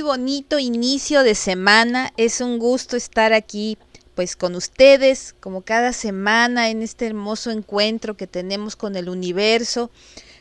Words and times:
Bonito 0.00 0.58
inicio 0.58 1.22
de 1.22 1.34
semana. 1.34 2.12
Es 2.16 2.40
un 2.40 2.58
gusto 2.58 2.96
estar 2.96 3.34
aquí 3.34 3.76
pues 4.14 4.36
con 4.36 4.54
ustedes 4.54 5.34
como 5.38 5.62
cada 5.62 5.92
semana 5.92 6.70
en 6.70 6.82
este 6.82 7.06
hermoso 7.06 7.50
encuentro 7.50 8.16
que 8.16 8.26
tenemos 8.26 8.74
con 8.74 8.96
el 8.96 9.08
universo, 9.08 9.90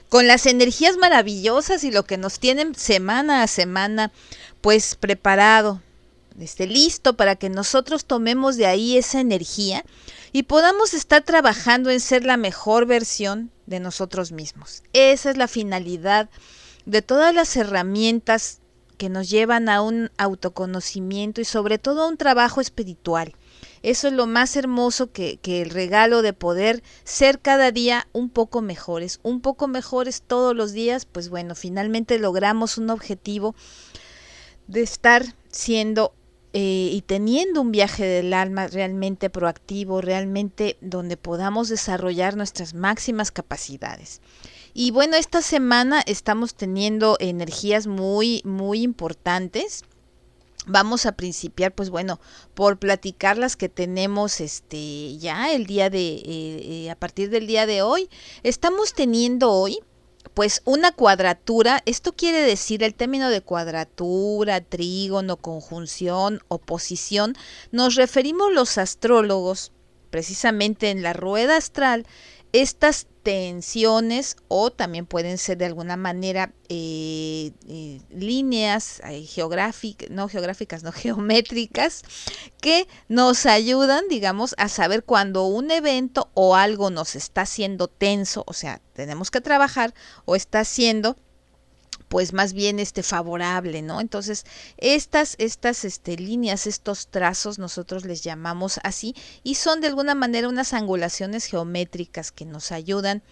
con 0.09 0.27
las 0.27 0.45
energías 0.45 0.97
maravillosas 0.97 1.83
y 1.83 1.91
lo 1.91 2.03
que 2.03 2.17
nos 2.17 2.39
tienen 2.39 2.75
semana 2.75 3.43
a 3.43 3.47
semana 3.47 4.11
pues 4.61 4.95
preparado, 4.95 5.81
esté 6.39 6.65
listo 6.65 7.17
para 7.17 7.35
que 7.35 7.49
nosotros 7.49 8.05
tomemos 8.05 8.57
de 8.57 8.67
ahí 8.67 8.97
esa 8.97 9.19
energía 9.19 9.83
y 10.31 10.43
podamos 10.43 10.93
estar 10.93 11.23
trabajando 11.23 11.89
en 11.89 11.99
ser 11.99 12.25
la 12.25 12.37
mejor 12.37 12.85
versión 12.85 13.51
de 13.65 13.79
nosotros 13.79 14.31
mismos. 14.31 14.83
Esa 14.93 15.29
es 15.29 15.37
la 15.37 15.47
finalidad 15.47 16.29
de 16.85 17.01
todas 17.01 17.33
las 17.33 17.55
herramientas 17.57 18.60
que 19.01 19.09
nos 19.09 19.31
llevan 19.31 19.67
a 19.67 19.81
un 19.81 20.11
autoconocimiento 20.19 21.41
y 21.41 21.45
sobre 21.45 21.79
todo 21.79 22.03
a 22.03 22.07
un 22.07 22.17
trabajo 22.17 22.61
espiritual. 22.61 23.33
Eso 23.81 24.07
es 24.07 24.13
lo 24.13 24.27
más 24.27 24.55
hermoso 24.55 25.11
que, 25.11 25.37
que, 25.41 25.63
el 25.63 25.71
regalo 25.71 26.21
de 26.21 26.33
poder 26.33 26.83
ser 27.03 27.39
cada 27.39 27.71
día 27.71 28.07
un 28.13 28.29
poco 28.29 28.61
mejores, 28.61 29.19
un 29.23 29.41
poco 29.41 29.67
mejores 29.67 30.21
todos 30.21 30.55
los 30.55 30.71
días, 30.71 31.05
pues 31.05 31.29
bueno, 31.29 31.55
finalmente 31.55 32.19
logramos 32.19 32.77
un 32.77 32.91
objetivo 32.91 33.55
de 34.67 34.83
estar 34.83 35.25
siendo 35.49 36.13
eh, 36.53 36.89
y 36.91 37.01
teniendo 37.01 37.61
un 37.61 37.71
viaje 37.71 38.05
del 38.05 38.33
alma 38.33 38.67
realmente 38.67 39.29
proactivo, 39.29 40.01
realmente 40.01 40.77
donde 40.81 41.15
podamos 41.15 41.69
desarrollar 41.69 42.35
nuestras 42.35 42.73
máximas 42.73 43.31
capacidades. 43.31 44.21
Y 44.73 44.91
bueno, 44.91 45.17
esta 45.17 45.41
semana 45.41 46.01
estamos 46.05 46.55
teniendo 46.55 47.17
energías 47.19 47.87
muy, 47.87 48.41
muy 48.45 48.81
importantes. 48.81 49.83
Vamos 50.65 51.05
a 51.05 51.13
principiar, 51.13 51.73
pues 51.73 51.89
bueno, 51.89 52.19
por 52.53 52.77
platicar 52.77 53.37
las 53.37 53.57
que 53.57 53.67
tenemos 53.67 54.39
este 54.39 55.17
ya 55.17 55.51
el 55.51 55.65
día 55.65 55.89
de, 55.89 56.13
eh, 56.13 56.23
eh, 56.25 56.89
a 56.89 56.95
partir 56.95 57.29
del 57.29 57.47
día 57.47 57.65
de 57.65 57.81
hoy. 57.81 58.09
Estamos 58.43 58.93
teniendo 58.93 59.51
hoy 59.51 59.79
pues 60.35 60.61
una 60.65 60.91
cuadratura, 60.91 61.81
esto 61.85 62.13
quiere 62.13 62.41
decir 62.41 62.83
el 62.83 62.93
término 62.93 63.29
de 63.29 63.41
cuadratura, 63.41 64.61
trígono, 64.61 65.37
conjunción, 65.37 66.41
oposición, 66.47 67.35
nos 67.71 67.95
referimos 67.95 68.53
los 68.53 68.77
astrólogos 68.77 69.71
precisamente 70.11 70.91
en 70.91 71.01
la 71.01 71.13
rueda 71.13 71.57
astral 71.57 72.05
estas 72.53 73.07
tensiones 73.23 74.35
o 74.47 74.71
también 74.71 75.05
pueden 75.05 75.37
ser 75.37 75.57
de 75.57 75.65
alguna 75.65 75.95
manera 75.95 76.53
eh, 76.69 77.51
eh, 77.67 78.01
líneas 78.09 79.01
eh, 79.05 79.23
geográficas, 79.23 80.09
no 80.09 80.27
geográficas, 80.27 80.83
no 80.83 80.91
geométricas, 80.91 82.03
que 82.59 82.87
nos 83.07 83.45
ayudan, 83.45 84.07
digamos, 84.09 84.55
a 84.57 84.69
saber 84.69 85.03
cuando 85.03 85.45
un 85.45 85.71
evento 85.71 86.29
o 86.33 86.55
algo 86.55 86.89
nos 86.89 87.15
está 87.15 87.41
haciendo 87.41 87.87
tenso, 87.87 88.43
o 88.47 88.53
sea, 88.53 88.81
tenemos 88.93 89.31
que 89.31 89.41
trabajar 89.41 89.93
o 90.25 90.35
está 90.35 90.61
haciendo 90.61 91.17
pues 92.11 92.33
más 92.33 92.51
bien 92.51 92.77
este 92.79 93.03
favorable, 93.03 93.81
¿no? 93.81 94.01
Entonces, 94.01 94.45
estas 94.75 95.35
estas 95.37 95.85
este 95.85 96.17
líneas, 96.17 96.67
estos 96.67 97.07
trazos 97.07 97.57
nosotros 97.57 98.03
les 98.03 98.21
llamamos 98.21 98.81
así 98.83 99.15
y 99.43 99.55
son 99.55 99.79
de 99.79 99.87
alguna 99.87 100.13
manera 100.13 100.49
unas 100.49 100.73
angulaciones 100.73 101.45
geométricas 101.45 102.33
que 102.33 102.43
nos 102.43 102.73
ayudan 102.73 103.23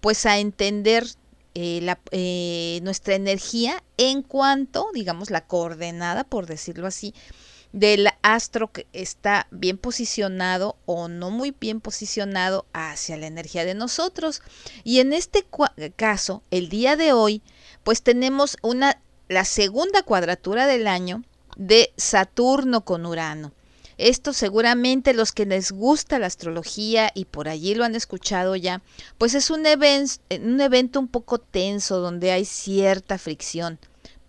pues 0.00 0.26
a 0.26 0.38
entender 0.38 1.06
eh, 1.54 1.78
la, 1.80 2.00
eh, 2.10 2.80
nuestra 2.82 3.14
energía 3.14 3.84
en 3.98 4.22
cuanto, 4.22 4.88
digamos, 4.92 5.30
la 5.30 5.46
coordenada, 5.46 6.24
por 6.24 6.46
decirlo 6.46 6.88
así, 6.88 7.14
del 7.70 8.08
astro 8.22 8.72
que 8.72 8.88
está 8.92 9.46
bien 9.52 9.78
posicionado 9.78 10.76
o 10.86 11.06
no 11.06 11.30
muy 11.30 11.54
bien 11.60 11.80
posicionado 11.80 12.66
hacia 12.72 13.16
la 13.16 13.28
energía 13.28 13.64
de 13.64 13.74
nosotros. 13.74 14.42
Y 14.82 14.98
en 14.98 15.12
este 15.12 15.46
caso, 15.94 16.42
el 16.50 16.68
día 16.68 16.96
de 16.96 17.12
hoy, 17.12 17.40
pues 17.84 18.02
tenemos 18.02 18.56
una, 18.62 19.00
la 19.28 19.44
segunda 19.44 20.02
cuadratura 20.02 20.66
del 20.66 20.88
año 20.88 21.22
de 21.56 21.92
Saturno 21.96 22.84
con 22.84 23.06
Urano. 23.06 23.52
Esto 23.96 24.32
seguramente 24.32 25.14
los 25.14 25.30
que 25.30 25.46
les 25.46 25.70
gusta 25.70 26.18
la 26.18 26.26
astrología 26.26 27.12
y 27.14 27.26
por 27.26 27.48
allí 27.48 27.76
lo 27.76 27.84
han 27.84 27.94
escuchado 27.94 28.56
ya, 28.56 28.82
pues 29.18 29.34
es 29.34 29.50
un, 29.50 29.60
un 29.60 30.60
evento 30.60 30.98
un 30.98 31.08
poco 31.08 31.38
tenso 31.38 32.00
donde 32.00 32.32
hay 32.32 32.44
cierta 32.44 33.18
fricción. 33.18 33.78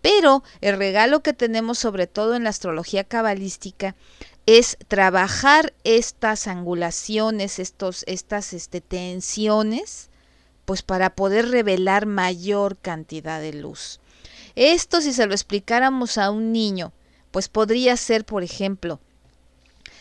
Pero 0.01 0.43
el 0.61 0.77
regalo 0.77 1.23
que 1.23 1.33
tenemos 1.33 1.79
sobre 1.79 2.05
todo 2.05 2.35
en 2.35 2.43
la 2.43 2.51
astrología 2.51 3.03
cabalística 3.03 3.95
es 4.45 4.77
trabajar 4.87 5.73
estas 5.83 6.45
angulaciones, 6.45 7.57
estos, 7.57 8.03
estas 8.05 8.53
este, 8.53 8.81
tensiones, 8.81 10.11
pues 10.65 10.81
para 10.81 11.15
poder 11.15 11.49
revelar 11.49 12.05
mayor 12.05 12.77
cantidad 12.77 13.39
de 13.39 13.53
luz. 13.53 13.99
Esto 14.55 15.01
si 15.01 15.13
se 15.13 15.27
lo 15.27 15.33
explicáramos 15.33 16.17
a 16.17 16.31
un 16.31 16.51
niño, 16.51 16.91
pues 17.31 17.49
podría 17.49 17.97
ser, 17.97 18.25
por 18.25 18.43
ejemplo, 18.43 18.99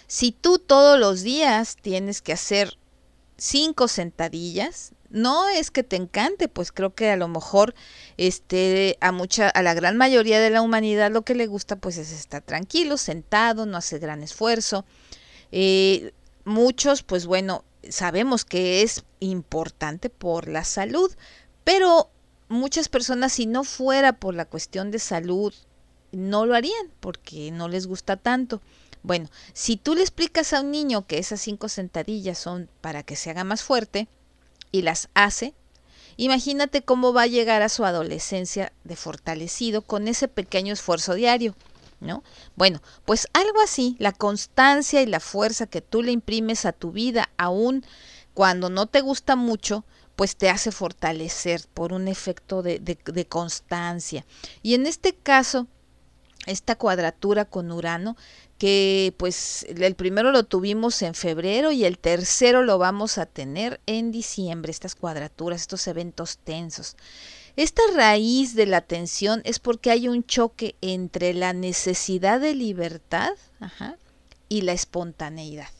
si 0.07 0.33
tú 0.33 0.59
todos 0.59 0.99
los 0.99 1.23
días 1.23 1.77
tienes 1.81 2.23
que 2.23 2.33
hacer 2.33 2.79
cinco 3.37 3.89
sentadillas, 3.89 4.93
no 5.11 5.49
es 5.49 5.71
que 5.71 5.83
te 5.83 5.97
encante, 5.97 6.49
pues 6.49 6.73
creo 6.73 6.95
que 6.95 7.11
a 7.11 7.17
lo 7.17 7.29
mejor 7.29 7.75
este 8.17 8.99
a 9.01 9.13
mucha 9.13 9.49
a 9.49 9.63
la 9.63 9.75
gran 9.75 9.97
mayoría 9.97 10.41
de 10.41 10.51
la 10.51 10.61
humanidad 10.61 11.11
lo 11.11 11.23
que 11.23 11.35
le 11.35 11.47
gusta 11.47 11.77
pues 11.77 11.99
es 11.99 12.13
estar 12.13 12.43
tranquilo, 12.43 12.97
sentado, 12.97 13.65
no 13.65 13.77
hacer 13.77 14.01
gran 14.01 14.23
esfuerzo. 14.23 14.85
Eh, 15.53 16.13
muchos 16.45 17.03
pues 17.03 17.27
bueno, 17.27 17.65
sabemos 17.91 18.45
que 18.45 18.83
es 18.83 19.05
importante 19.21 20.11
por 20.11 20.49
la 20.49 20.65
salud, 20.65 21.11
pero 21.65 22.11
muchas 22.49 22.89
personas 22.89 23.33
si 23.33 23.47
no 23.47 23.65
fuera 23.65 24.15
por 24.15 24.35
la 24.35 24.45
cuestión 24.45 24.91
de 24.91 24.99
salud, 24.99 25.53
no 26.13 26.47
lo 26.47 26.55
harían 26.55 26.91
porque 27.01 27.51
no 27.51 27.69
les 27.69 27.87
gusta 27.87 28.17
tanto. 28.17 28.61
Bueno, 29.03 29.29
si 29.53 29.77
tú 29.77 29.95
le 29.95 30.01
explicas 30.01 30.53
a 30.53 30.61
un 30.61 30.71
niño 30.71 31.07
que 31.07 31.19
esas 31.19 31.41
cinco 31.41 31.69
sentadillas 31.69 32.39
son 32.39 32.71
para 32.81 33.03
que 33.03 33.17
se 33.17 33.31
haga 33.31 33.45
más 33.45 33.63
fuerte 33.63 34.09
y 34.73 34.83
las 34.83 35.09
hace, 35.15 35.55
imagínate 36.17 36.83
cómo 36.83 37.13
va 37.13 37.23
a 37.23 37.27
llegar 37.27 37.63
a 37.63 37.69
su 37.69 37.85
adolescencia 37.85 38.73
de 38.85 38.97
fortalecido 38.97 39.83
con 39.83 40.09
ese 40.09 40.29
pequeño 40.29 40.73
esfuerzo 40.73 41.15
diario. 41.15 41.55
¿No? 42.05 42.23
Bueno, 42.55 42.83
pues 43.07 43.29
algo 43.33 43.61
así, 43.63 43.97
la 43.99 44.13
constancia 44.13 45.01
y 45.01 45.07
la 45.07 45.21
fuerza 45.21 45.67
que 45.67 45.81
tú 45.81 46.03
le 46.03 46.13
imprimes 46.13 46.67
a 46.67 46.73
tu 46.73 46.93
vida, 46.93 47.31
aún 47.39 47.85
cuando 48.35 48.69
no 48.69 48.87
te 48.87 49.01
gusta 49.01 49.37
mucho, 49.37 49.85
pues 50.17 50.37
te 50.37 50.51
hace 50.51 50.71
fortalecer 50.71 51.63
por 51.73 51.93
un 51.93 52.09
efecto 52.09 52.63
de, 52.63 52.79
de, 52.79 53.27
constancia. 53.27 54.27
Y 54.63 54.75
en 54.75 54.87
este 54.87 55.15
caso, 55.15 55.67
esta 56.47 56.77
cuadratura 56.77 57.47
con 57.47 57.73
Urano, 57.73 58.17
que 58.59 59.15
pues 59.17 59.67
el 59.69 59.95
primero 59.95 60.31
lo 60.31 60.45
tuvimos 60.45 61.01
en 61.03 61.15
febrero 61.15 61.73
y 61.73 61.85
el 61.85 61.99
tercero 61.99 62.63
lo 62.63 62.79
vamos 62.79 63.19
a 63.19 63.27
tener 63.27 63.81
en 63.87 64.13
diciembre, 64.13 64.71
estas 64.71 64.95
cuadraturas, 64.95 65.63
estos 65.63 65.87
eventos 65.89 66.39
tensos. 66.39 66.97
Esta 67.57 67.83
raíz 67.95 68.55
de 68.55 68.67
la 68.67 68.81
tensión 68.81 69.41
es 69.45 69.61
porque 69.61 69.91
hay 69.91 70.09
un 70.09 70.25
choque 70.25 70.75
entre 70.81 71.35
la 71.35 71.53
necesidad 71.53 72.41
de 72.41 72.55
libertad 72.55 73.33
y 74.49 74.63
la 74.63 74.73
espontaneidad. 74.73 75.71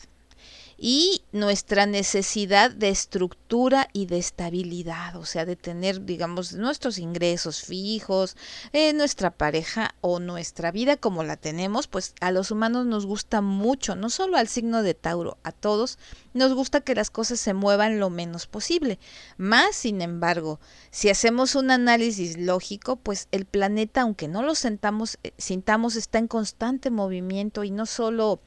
Y 0.79 1.23
nuestra 1.33 1.87
necesidad 1.87 2.71
de 2.71 2.89
estructura 2.89 3.89
y 3.93 4.07
de 4.07 4.19
estabilidad, 4.19 5.17
o 5.17 5.25
sea, 5.25 5.45
de 5.45 5.57
tener, 5.57 6.05
digamos, 6.05 6.53
nuestros 6.55 6.99
ingresos 6.99 7.63
fijos, 7.63 8.37
eh, 8.73 8.93
nuestra 8.93 9.31
pareja 9.31 9.95
o 10.01 10.21
nuestra 10.21 10.71
vida 10.71 10.97
como 10.97 11.23
la 11.23 11.37
tenemos, 11.37 11.87
pues 11.87 12.15
a 12.21 12.31
los 12.31 12.51
humanos 12.51 12.87
nos 12.87 13.07
gusta 13.07 13.41
mucho, 13.41 13.97
no 13.97 14.11
solo 14.11 14.37
al 14.37 14.49
signo 14.49 14.83
de 14.83 14.95
Tauro, 14.95 15.39
a 15.43 15.53
todos 15.53 15.99
nos 16.33 16.53
gusta 16.53 16.81
que 16.81 16.95
las 16.95 17.11
cosas 17.11 17.39
se 17.41 17.55
muevan 17.55 18.01
lo 18.01 18.11
menos 18.11 18.47
posible. 18.47 18.99
Más, 19.37 19.77
sin 19.77 20.03
embargo, 20.03 20.61
si 20.91 21.09
hacemos 21.09 21.55
un 21.55 21.71
análisis 21.71 22.37
lógico, 22.37 22.97
pues 22.97 23.29
el 23.31 23.45
planeta, 23.45 24.03
aunque 24.03 24.29
no 24.29 24.43
lo 24.43 24.55
sentamos, 24.55 25.19
eh, 25.23 25.33
sintamos, 25.39 25.97
está 25.97 26.19
en 26.19 26.29
constante 26.29 26.91
movimiento 26.91 27.63
y 27.65 27.71
no 27.71 27.87
solo 27.87 28.41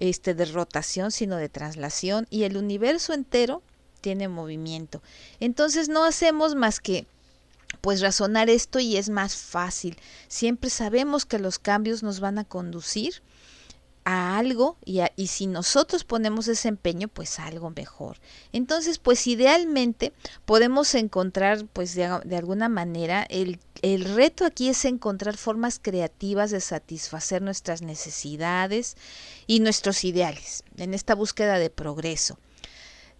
este, 0.00 0.34
de 0.34 0.46
rotación, 0.46 1.12
sino 1.12 1.36
de 1.36 1.48
traslación, 1.48 2.26
y 2.30 2.42
el 2.42 2.56
universo 2.56 3.12
entero 3.12 3.62
tiene 4.00 4.28
movimiento. 4.28 5.02
Entonces 5.38 5.88
no 5.88 6.04
hacemos 6.04 6.54
más 6.54 6.80
que 6.80 7.06
pues 7.80 8.00
razonar 8.00 8.50
esto 8.50 8.80
y 8.80 8.96
es 8.96 9.08
más 9.08 9.36
fácil. 9.36 9.96
Siempre 10.28 10.70
sabemos 10.70 11.24
que 11.24 11.38
los 11.38 11.58
cambios 11.58 12.02
nos 12.02 12.18
van 12.20 12.38
a 12.38 12.44
conducir 12.44 13.22
a 14.04 14.38
algo 14.38 14.76
y, 14.84 15.00
y, 15.16 15.26
si 15.26 15.46
nosotros 15.46 16.04
ponemos 16.04 16.48
ese 16.48 16.68
empeño, 16.68 17.08
pues 17.08 17.38
a 17.38 17.46
algo 17.46 17.70
mejor. 17.70 18.18
Entonces, 18.52 18.98
pues 18.98 19.26
idealmente 19.26 20.12
podemos 20.44 20.94
encontrar, 20.94 21.66
pues 21.72 21.94
de, 21.94 22.20
de 22.24 22.36
alguna 22.36 22.68
manera, 22.68 23.26
el, 23.28 23.60
el, 23.82 24.04
reto 24.04 24.44
aquí 24.46 24.68
es 24.68 24.84
encontrar 24.84 25.36
formas 25.36 25.78
creativas 25.80 26.50
de 26.50 26.60
satisfacer 26.60 27.42
nuestras 27.42 27.82
necesidades 27.82 28.96
y 29.46 29.60
nuestros 29.60 30.04
ideales 30.04 30.64
en 30.76 30.94
esta 30.94 31.14
búsqueda 31.14 31.58
de 31.58 31.70
progreso. 31.70 32.38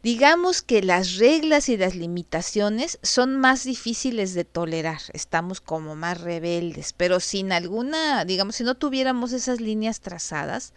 Digamos 0.03 0.63
que 0.63 0.83
las 0.83 1.17
reglas 1.17 1.69
y 1.69 1.77
las 1.77 1.95
limitaciones 1.95 2.99
son 3.03 3.37
más 3.37 3.65
difíciles 3.65 4.33
de 4.33 4.47
tolerar, 4.47 5.03
estamos 5.13 5.61
como 5.61 5.95
más 5.95 6.23
rebeldes, 6.23 6.95
pero 6.95 7.21
sin 7.21 7.53
alguna, 7.53 8.25
digamos, 8.25 8.57
si 8.57 8.65
no 8.65 8.77
tuviéramos 8.77 9.33
esas 9.33 9.61
líneas 9.61 10.01
trazadas, 10.01 10.73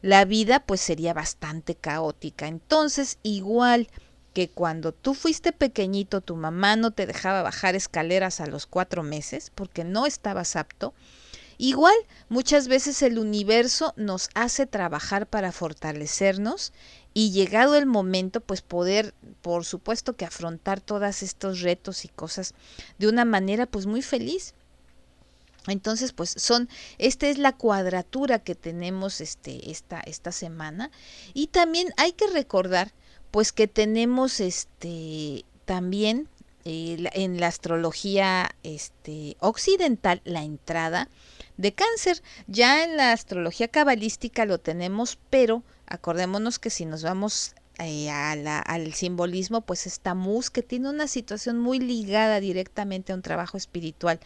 la 0.00 0.24
vida 0.24 0.60
pues 0.60 0.80
sería 0.80 1.12
bastante 1.12 1.74
caótica. 1.74 2.46
Entonces, 2.46 3.18
igual 3.24 3.88
que 4.32 4.48
cuando 4.48 4.92
tú 4.92 5.14
fuiste 5.14 5.50
pequeñito, 5.50 6.20
tu 6.20 6.36
mamá 6.36 6.76
no 6.76 6.92
te 6.92 7.06
dejaba 7.06 7.42
bajar 7.42 7.74
escaleras 7.74 8.40
a 8.40 8.46
los 8.46 8.66
cuatro 8.66 9.02
meses 9.02 9.50
porque 9.52 9.82
no 9.82 10.06
estabas 10.06 10.54
apto, 10.54 10.94
Igual, 11.60 11.96
muchas 12.28 12.68
veces 12.68 13.02
el 13.02 13.18
universo 13.18 13.92
nos 13.96 14.30
hace 14.34 14.66
trabajar 14.66 15.26
para 15.26 15.50
fortalecernos 15.50 16.72
y 17.18 17.32
llegado 17.32 17.74
el 17.74 17.86
momento, 17.86 18.40
pues 18.40 18.62
poder, 18.62 19.12
por 19.42 19.64
supuesto 19.64 20.14
que 20.14 20.24
afrontar 20.24 20.80
todos 20.80 21.24
estos 21.24 21.62
retos 21.62 22.04
y 22.04 22.08
cosas 22.08 22.54
de 22.98 23.08
una 23.08 23.24
manera 23.24 23.66
pues 23.66 23.86
muy 23.86 24.02
feliz. 24.02 24.54
Entonces, 25.66 26.12
pues 26.12 26.32
son, 26.36 26.68
esta 26.96 27.26
es 27.26 27.36
la 27.38 27.56
cuadratura 27.56 28.38
que 28.38 28.54
tenemos 28.54 29.20
este, 29.20 29.68
esta, 29.68 29.98
esta 29.98 30.30
semana. 30.30 30.92
Y 31.34 31.48
también 31.48 31.88
hay 31.96 32.12
que 32.12 32.28
recordar, 32.28 32.92
pues 33.32 33.50
que 33.50 33.66
tenemos 33.66 34.38
este, 34.38 35.44
también 35.64 36.28
eh, 36.64 37.10
en 37.14 37.40
la 37.40 37.48
astrología 37.48 38.48
este, 38.62 39.36
occidental 39.40 40.22
la 40.22 40.44
entrada 40.44 41.08
de 41.56 41.74
cáncer. 41.74 42.22
Ya 42.46 42.84
en 42.84 42.96
la 42.96 43.10
astrología 43.10 43.66
cabalística 43.66 44.44
lo 44.44 44.58
tenemos, 44.58 45.18
pero 45.30 45.64
acordémonos 45.88 46.58
que 46.58 46.70
si 46.70 46.84
nos 46.84 47.02
vamos 47.02 47.54
eh, 47.78 48.10
al 48.10 48.92
simbolismo, 48.92 49.60
pues 49.60 49.86
está 49.86 50.14
Mus, 50.14 50.50
que 50.50 50.62
tiene 50.62 50.88
una 50.88 51.06
situación 51.06 51.60
muy 51.60 51.78
ligada 51.78 52.40
directamente 52.40 53.12
a 53.12 53.14
un 53.14 53.22
trabajo 53.22 53.56
espiritual. 53.56 54.18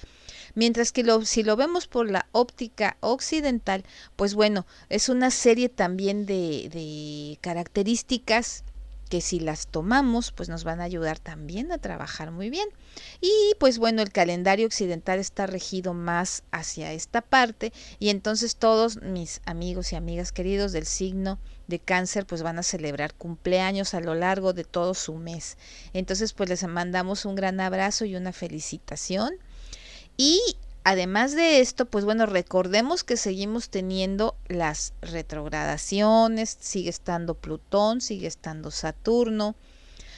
Mientras 0.55 0.91
que 0.91 1.03
lo, 1.03 1.25
si 1.25 1.43
lo 1.43 1.55
vemos 1.57 1.87
por 1.87 2.11
la 2.11 2.27
óptica 2.33 2.97
occidental, 3.01 3.85
pues 4.17 4.35
bueno, 4.35 4.67
es 4.89 5.11
una 5.11 5.31
serie 5.31 5.69
también 5.69 6.25
de, 6.25 6.71
de 6.73 7.39
características 7.43 8.65
que 9.13 9.21
si 9.21 9.41
las 9.41 9.67
tomamos, 9.67 10.33
pues 10.33 10.49
nos 10.49 10.65
van 10.65 10.81
a 10.81 10.85
ayudar 10.85 11.19
también 11.19 11.71
a 11.71 11.77
trabajar 11.77 12.31
muy 12.31 12.49
bien. 12.49 12.67
Y 13.21 13.31
pues 13.59 13.77
bueno, 13.77 14.01
el 14.01 14.11
calendario 14.11 14.65
occidental 14.65 15.19
está 15.19 15.47
regido 15.47 15.93
más 15.93 16.45
hacia 16.51 16.95
esta 16.95 17.21
parte 17.21 17.75
y 17.99 18.09
entonces 18.09 18.57
todos 18.57 19.03
mis 19.03 19.43
amigos 19.45 19.93
y 19.93 19.97
amigas 19.97 20.33
queridos 20.33 20.73
del 20.73 20.87
signo 20.87 21.39
de 21.67 21.79
cáncer 21.79 22.25
pues 22.25 22.43
van 22.43 22.59
a 22.59 22.63
celebrar 22.63 23.13
cumpleaños 23.13 23.93
a 23.93 24.01
lo 24.01 24.15
largo 24.15 24.55
de 24.55 24.65
todo 24.65 24.95
su 24.95 25.13
mes. 25.13 25.59
Entonces 25.93 26.33
pues 26.33 26.49
les 26.49 26.67
mandamos 26.67 27.27
un 27.27 27.35
gran 27.35 27.61
abrazo 27.61 28.07
y 28.07 28.17
una 28.17 28.33
felicitación. 28.33 29.35
Y 30.17 30.41
además 30.85 31.35
de 31.35 31.61
esto, 31.61 31.87
pues 31.87 32.05
bueno, 32.05 32.27
recordemos 32.27 33.05
que 33.05 33.17
seguimos 33.17 33.71
teniendo 33.71 34.37
las 34.49 34.95
retrogradaciones, 35.01 36.57
sigue 36.61 36.91
estando 36.91 37.35
Plutón, 37.35 38.01
sigue 38.01 38.27
estando 38.27 38.71
Saturno, 38.71 39.55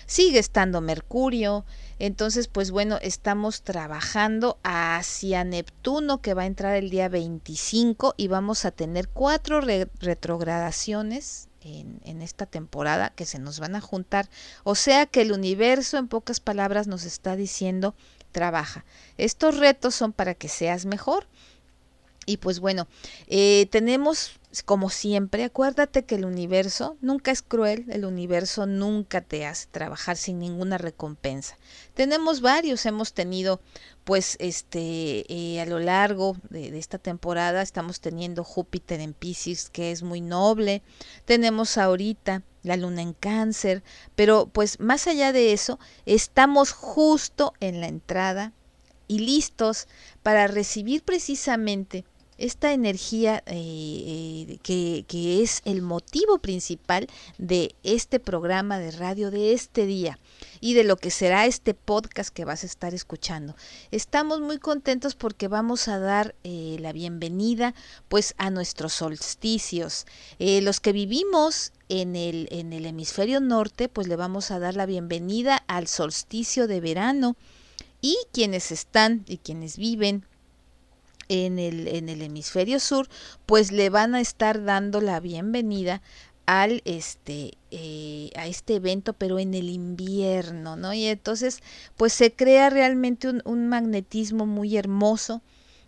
sigue 0.07 0.39
estando 0.39 0.81
Mercurio. 0.81 1.65
Entonces, 1.99 2.49
pues 2.49 2.71
bueno, 2.71 2.99
estamos 3.03 3.63
trabajando 3.63 4.59
hacia 4.63 5.45
Neptuno 5.45 6.21
que 6.21 6.35
va 6.35 6.43
a 6.43 6.47
entrar 6.47 6.77
el 6.77 6.91
día 6.91 7.09
25 7.09 8.15
y 8.17 8.29
vamos 8.29 8.65
a 8.65 8.71
tener 8.71 9.09
cuatro 9.09 9.61
retrogradaciones 9.61 11.49
en, 11.61 12.01
en, 12.05 12.21
esta 12.21 12.47
temporada 12.47 13.11
que 13.11 13.25
se 13.25 13.39
nos 13.39 13.59
van 13.59 13.75
a 13.75 13.81
juntar. 13.81 14.29
O 14.65 14.75
sea 14.75 15.07
que 15.07 15.23
el 15.23 15.33
universo, 15.33 15.97
en 15.97 16.09
pocas 16.09 16.41
palabras, 16.41 16.87
nos 16.87 17.05
está 17.05 17.37
diciendo 17.37 17.95
trabaja. 18.35 18.85
Estos 19.17 19.57
retos 19.57 19.95
son 19.95 20.13
para 20.13 20.35
que 20.35 20.49
seas 20.49 20.85
mejor. 20.85 21.27
Y 22.27 22.39
pues 22.39 22.61
bueno, 22.61 22.89
eh, 23.27 23.67
tenemos 23.71 24.39
como 24.63 24.89
siempre, 24.89 25.45
acuérdate 25.45 26.05
que 26.05 26.15
el 26.15 26.25
universo 26.25 26.97
nunca 27.01 27.33
es 27.33 27.43
cruel, 27.43 27.87
el 27.91 28.05
universo 28.05 28.67
nunca 28.67 29.21
te 29.21 29.47
hace 29.47 29.67
trabajar 29.71 30.17
sin 30.17 30.39
ninguna 30.39 30.79
recompensa. 30.79 31.59
Tenemos 31.95 32.41
varios, 32.41 32.87
hemos 32.87 33.15
tenido 33.15 33.61
pues 34.05 34.37
este 34.39 35.25
eh, 35.33 35.61
a 35.61 35.67
lo 35.67 35.81
largo 35.81 36.37
de, 36.51 36.71
de, 36.71 36.79
esta 36.79 36.99
temporada 36.99 37.63
estamos 37.63 38.01
teniendo 38.01 38.45
Júpiter 38.45 39.01
en 39.01 39.15
Pisces 39.15 39.71
que 39.71 39.91
es 39.91 40.03
muy 40.03 40.21
noble, 40.21 40.83
tenemos 41.25 41.79
ahorita 41.79 42.43
la 42.65 42.77
luna 42.77 43.03
en 43.03 43.13
cáncer, 43.13 43.85
pero 44.17 44.47
pues 44.47 44.81
más 44.81 45.07
allá 45.07 45.33
de 45.33 45.53
eso, 45.53 45.79
estamos 46.07 46.73
justo 46.73 47.53
en 47.61 47.81
la 47.81 47.87
entrada 47.87 48.53
y 49.07 49.21
listos 49.21 49.87
para 50.25 50.49
recibir 50.49 51.05
precisamente 51.05 52.05
esta 52.39 52.73
energía 52.73 53.43
eh, 53.47 53.53
eh, 53.55 54.59
que, 54.63 55.05
que, 55.07 55.43
es 55.43 55.63
el 55.65 55.83
motivo 55.83 56.39
principal 56.39 57.07
de 57.39 57.75
este 57.83 58.21
programa 58.21 58.79
de 58.79 58.91
radio 58.91 59.31
de 59.31 59.53
este 59.53 59.87
día 59.87 60.19
y 60.61 60.75
de 60.75 60.85
lo 60.85 60.97
que 60.97 61.11
será 61.11 61.47
este 61.47 61.75
podcast 61.75 62.31
que 62.35 62.45
vas 62.45 62.63
a 62.63 62.67
estar 62.67 62.95
escuchando. 62.95 63.55
Estamos 63.91 64.41
muy 64.41 64.59
contentos 64.59 65.15
porque 65.15 65.49
vamos 65.49 65.89
a 65.89 65.99
dar 65.99 66.35
eh, 66.45 66.77
la 66.81 66.93
bienvenida 66.93 67.75
pues 68.09 68.35
a 68.39 68.51
nuestros 68.51 68.93
solsticios. 68.95 70.07
los 70.39 70.81
que 70.81 70.93
vivimos 70.93 71.73
en 71.89 72.17
el, 72.17 72.49
en 72.51 72.73
el 72.73 72.87
hemisferio 72.87 73.41
norte 73.41 73.89
pues 73.89 74.09
le 74.09 74.17
vamos 74.17 74.51
a 74.51 74.59
dar 74.59 74.75
la 74.75 74.87
bienvenida 74.87 75.63
al 75.67 75.87
solsticio 75.87 76.67
de 76.67 76.81
verano 76.81 77.37
y 78.01 78.19
quienes 78.33 78.71
están 78.71 79.25
y 79.27 79.39
quienes 79.39 79.79
viven 79.79 80.27
en 81.29 81.59
el, 81.59 81.89
en 81.89 82.09
el 82.09 82.23
hemisferio 82.23 82.81
sur, 82.81 83.09
pues 83.47 83.73
le 83.73 83.91
van 83.91 84.15
a 84.15 84.21
estar 84.21 84.65
dando 84.65 85.01
la 85.01 85.21
bienvenida 85.21 86.03
al 86.47 86.83
este 86.85 87.53
eh, 87.71 88.31
a 88.37 88.47
este 88.47 88.75
evento 88.75 89.15
pero 89.15 89.39
en 89.39 89.55
el 89.55 89.71
invierno 89.71 90.77
no 90.77 90.93
y 90.93 91.07
entonces 91.07 91.61
pues 91.97 92.13
se 92.13 92.35
crea 92.35 92.69
realmente 92.69 93.29
un, 93.29 93.41
un, 93.47 93.67
magnetismo 93.69 94.45
muy 94.45 94.77
hermoso 94.77 95.41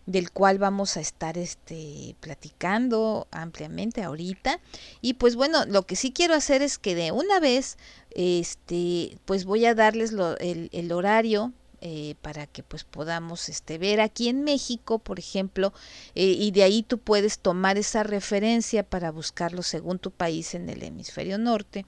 del 0.06 0.30
cual 0.30 0.58
vamos 0.58 0.96
a 0.96 1.00
estar 1.00 1.36
este 1.36 2.14
platicando 2.20 3.26
ampliamente 3.32 4.02
ahorita. 4.02 4.60
Y 5.00 5.14
pues 5.14 5.36
bueno 5.36 5.66
lo 5.66 5.82
que 5.82 5.96
sí 5.96 6.12
quiero 6.12 6.34
hacer 6.34 6.62
es 6.62 6.78
que 6.78 6.94
de 6.94 7.12
una 7.12 7.40
vez 7.40 7.76
este 8.12 9.18
pues 9.24 9.44
voy 9.44 9.66
a 9.66 9.74
darles 9.74 10.12
lo, 10.12 10.38
el, 10.38 10.70
el 10.72 10.92
horario 10.92 11.52
eh, 11.80 12.14
para 12.23 12.47
que 12.47 12.62
pues 12.62 12.85
podamos 12.85 13.49
este, 13.49 13.78
ver 13.78 14.00
aquí 14.00 14.28
en 14.28 14.45
México, 14.45 14.99
por 14.99 15.18
ejemplo, 15.18 15.73
eh, 16.14 16.25
y 16.25 16.50
de 16.50 16.62
ahí 16.62 16.83
tú 16.83 16.99
puedes 16.99 17.38
tomar 17.38 17.76
esa 17.78 18.02
referencia 18.02 18.83
para 18.83 19.11
buscarlo 19.11 19.62
según 19.62 19.99
tu 19.99 20.11
país 20.11 20.54
en 20.54 20.71
el 20.71 20.83
hemisferio 20.83 21.38
norte, 21.38 21.85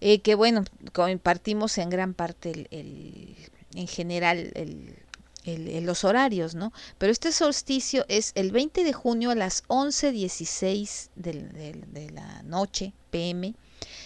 eh, 0.00 0.20
que 0.20 0.34
bueno, 0.34 0.64
compartimos 0.92 1.78
en 1.78 1.90
gran 1.90 2.14
parte 2.14 2.66
el, 2.70 3.36
en 3.74 3.86
general 3.86 4.52
el, 4.54 5.86
los 5.86 6.02
horarios, 6.04 6.56
¿no? 6.56 6.72
Pero 6.98 7.12
este 7.12 7.30
solsticio 7.30 8.04
es 8.08 8.32
el 8.34 8.50
20 8.50 8.82
de 8.82 8.92
junio 8.92 9.30
a 9.30 9.36
las 9.36 9.62
11.16 9.68 11.10
de, 11.14 11.32
de, 11.32 11.72
de 11.86 12.10
la 12.10 12.42
noche, 12.42 12.92
PM, 13.10 13.54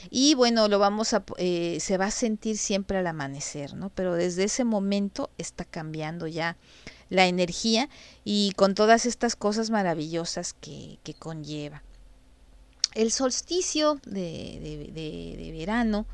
y 0.08 0.34
bueno, 0.34 0.68
lo 0.68 0.78
vamos 0.78 1.12
a, 1.12 1.24
eh, 1.36 1.78
se 1.80 1.98
va 1.98 2.06
a 2.06 2.10
sentir 2.10 2.56
siempre 2.56 2.98
al 2.98 3.06
amanecer, 3.06 3.74
¿no? 3.74 3.90
Pero 3.90 4.14
desde 4.14 4.44
ese 4.44 4.64
momento 4.64 5.30
está 5.36 5.64
cambiando 5.64 6.26
ya 6.26 6.56
la 7.10 7.26
energía 7.26 7.88
y 8.24 8.52
con 8.56 8.74
todas 8.74 9.04
estas 9.04 9.36
cosas 9.36 9.70
maravillosas 9.70 10.54
que, 10.54 10.98
que 11.02 11.14
conlleva. 11.14 11.82
El 12.94 13.12
solsticio 13.12 14.00
de, 14.04 14.90
de, 14.92 15.52
verano, 15.52 16.06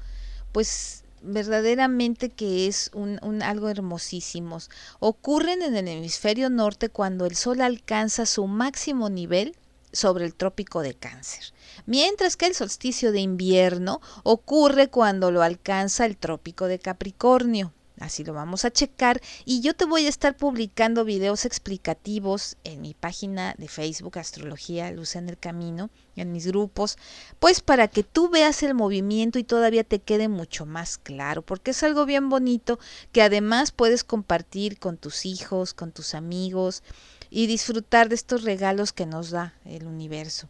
pues 0.52 1.04
verdaderamente 1.22 2.28
que 2.28 2.66
es 2.66 2.90
un, 2.92 3.18
un, 3.22 3.42
algo 3.42 3.68
hermosísimo. 3.68 4.58
Ocurren 5.00 5.62
en 5.62 5.76
el 5.76 5.88
hemisferio 5.88 6.50
norte 6.50 6.88
cuando 6.88 7.24
el 7.26 7.36
sol 7.36 7.60
alcanza 7.60 8.26
su 8.26 8.46
máximo 8.46 9.08
nivel 9.08 9.56
sobre 9.96 10.24
el 10.24 10.34
trópico 10.34 10.82
de 10.82 10.94
cáncer, 10.94 11.52
mientras 11.86 12.36
que 12.36 12.46
el 12.46 12.54
solsticio 12.54 13.12
de 13.12 13.20
invierno 13.20 14.00
ocurre 14.22 14.88
cuando 14.88 15.30
lo 15.30 15.42
alcanza 15.42 16.04
el 16.04 16.16
trópico 16.16 16.66
de 16.66 16.78
Capricornio. 16.78 17.72
Así 17.98 18.24
lo 18.24 18.34
vamos 18.34 18.66
a 18.66 18.70
checar 18.70 19.22
y 19.46 19.62
yo 19.62 19.74
te 19.74 19.86
voy 19.86 20.04
a 20.04 20.10
estar 20.10 20.36
publicando 20.36 21.06
videos 21.06 21.46
explicativos 21.46 22.58
en 22.62 22.82
mi 22.82 22.92
página 22.92 23.54
de 23.56 23.68
Facebook 23.68 24.18
Astrología 24.18 24.90
Luz 24.90 25.16
en 25.16 25.30
el 25.30 25.38
Camino, 25.38 25.88
en 26.14 26.30
mis 26.30 26.46
grupos, 26.46 26.98
pues 27.38 27.62
para 27.62 27.88
que 27.88 28.02
tú 28.02 28.28
veas 28.28 28.62
el 28.62 28.74
movimiento 28.74 29.38
y 29.38 29.44
todavía 29.44 29.82
te 29.82 30.00
quede 30.00 30.28
mucho 30.28 30.66
más 30.66 30.98
claro, 30.98 31.40
porque 31.40 31.70
es 31.70 31.82
algo 31.82 32.04
bien 32.04 32.28
bonito 32.28 32.78
que 33.12 33.22
además 33.22 33.72
puedes 33.72 34.04
compartir 34.04 34.78
con 34.78 34.98
tus 34.98 35.24
hijos, 35.24 35.72
con 35.72 35.90
tus 35.90 36.14
amigos 36.14 36.82
y 37.30 37.46
disfrutar 37.46 38.08
de 38.08 38.14
estos 38.14 38.42
regalos 38.42 38.92
que 38.92 39.06
nos 39.06 39.30
da 39.30 39.54
el 39.64 39.86
universo. 39.86 40.48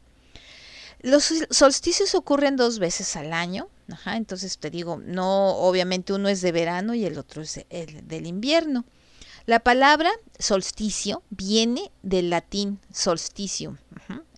Los 1.00 1.32
solsticios 1.50 2.14
ocurren 2.14 2.56
dos 2.56 2.78
veces 2.78 3.16
al 3.16 3.32
año, 3.32 3.68
entonces 4.06 4.58
te 4.58 4.70
digo, 4.70 4.96
no, 4.96 5.56
obviamente 5.56 6.12
uno 6.12 6.28
es 6.28 6.40
de 6.40 6.52
verano 6.52 6.94
y 6.94 7.04
el 7.04 7.18
otro 7.18 7.42
es 7.42 7.64
el 7.70 8.08
del 8.08 8.26
invierno. 8.26 8.84
La 9.44 9.60
palabra 9.60 10.10
solsticio 10.38 11.22
viene 11.30 11.92
del 12.02 12.30
latín 12.30 12.80
solsticium, 12.92 13.76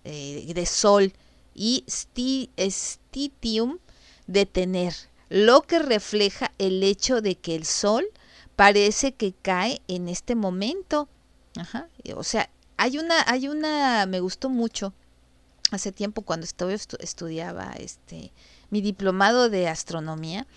eh, 0.03 0.51
de 0.53 0.65
sol, 0.65 1.13
y 1.55 1.83
stitium, 1.89 3.79
de 4.27 4.45
tener, 4.45 4.93
lo 5.27 5.63
que 5.63 5.79
refleja 5.79 6.53
el 6.57 6.83
hecho 6.83 7.21
de 7.21 7.35
que 7.35 7.55
el 7.55 7.65
sol 7.65 8.05
parece 8.55 9.11
que 9.13 9.33
cae 9.33 9.81
en 9.87 10.07
este 10.07 10.35
momento. 10.35 11.09
Ajá, 11.59 11.89
o 12.15 12.23
sea, 12.23 12.49
hay 12.77 12.97
una, 12.97 13.15
hay 13.27 13.47
una, 13.47 14.05
me 14.05 14.19
gustó 14.19 14.49
mucho 14.49 14.93
hace 15.71 15.91
tiempo 15.91 16.23
cuando 16.23 16.45
estudiaba 16.45 17.73
este 17.77 18.31
mi 18.69 18.81
diplomado 18.81 19.49
de 19.49 19.67
astronomía, 19.67 20.47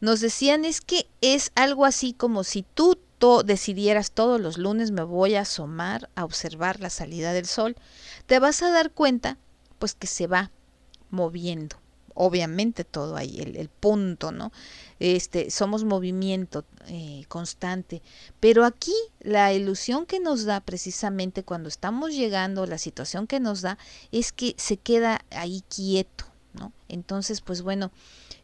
nos 0.00 0.20
decían 0.20 0.64
es 0.64 0.80
que 0.80 1.08
es 1.20 1.52
algo 1.54 1.84
así 1.84 2.12
como 2.12 2.44
si 2.44 2.62
tú 2.62 2.98
decidieras 3.44 4.10
todos 4.10 4.40
los 4.40 4.58
lunes 4.58 4.90
me 4.90 5.02
voy 5.02 5.36
a 5.36 5.42
asomar 5.42 6.10
a 6.16 6.24
observar 6.24 6.80
la 6.80 6.90
salida 6.90 7.32
del 7.32 7.46
sol, 7.46 7.76
te 8.26 8.38
vas 8.38 8.62
a 8.62 8.70
dar 8.70 8.90
cuenta 8.90 9.38
pues 9.78 9.94
que 9.94 10.06
se 10.06 10.26
va 10.26 10.50
moviendo. 11.10 11.81
Obviamente 12.14 12.84
todo 12.84 13.16
ahí, 13.16 13.38
el, 13.40 13.68
punto, 13.68 14.32
¿no? 14.32 14.52
Este, 14.98 15.50
somos 15.50 15.84
movimiento 15.84 16.64
eh, 16.88 17.24
constante. 17.28 18.02
Pero 18.40 18.64
aquí 18.64 18.94
la 19.20 19.52
ilusión 19.52 20.06
que 20.06 20.20
nos 20.20 20.44
da 20.44 20.60
precisamente 20.60 21.42
cuando 21.42 21.68
estamos 21.68 22.12
llegando, 22.12 22.66
la 22.66 22.78
situación 22.78 23.26
que 23.26 23.40
nos 23.40 23.62
da, 23.62 23.78
es 24.10 24.32
que 24.32 24.54
se 24.58 24.76
queda 24.76 25.24
ahí 25.30 25.62
quieto 25.68 26.32
entonces, 26.88 27.40
pues 27.40 27.62
bueno, 27.62 27.90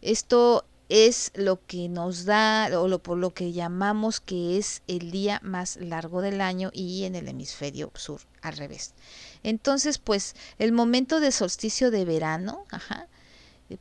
esto 0.01 0.65
es 0.89 1.33
lo 1.35 1.65
que 1.67 1.89
nos 1.89 2.25
da 2.25 2.71
o 2.81 2.89
lo, 2.89 3.03
por 3.03 3.19
lo 3.19 3.35
que 3.35 3.53
llamamos 3.53 4.21
que 4.21 4.57
es 4.57 4.83
el 4.87 5.11
día 5.11 5.39
más 5.45 5.77
largo 5.77 6.23
del 6.23 6.41
año 6.41 6.71
y 6.73 7.05
en 7.05 7.15
el 7.15 7.29
hemisferio 7.29 7.93
sur 7.95 8.23
al 8.41 8.57
revés. 8.57 8.95
Entonces, 9.43 9.99
pues 9.99 10.35
el 10.59 10.73
momento 10.73 11.21
de 11.21 11.31
solsticio 11.31 11.91
de 11.91 12.07
verano, 12.07 12.65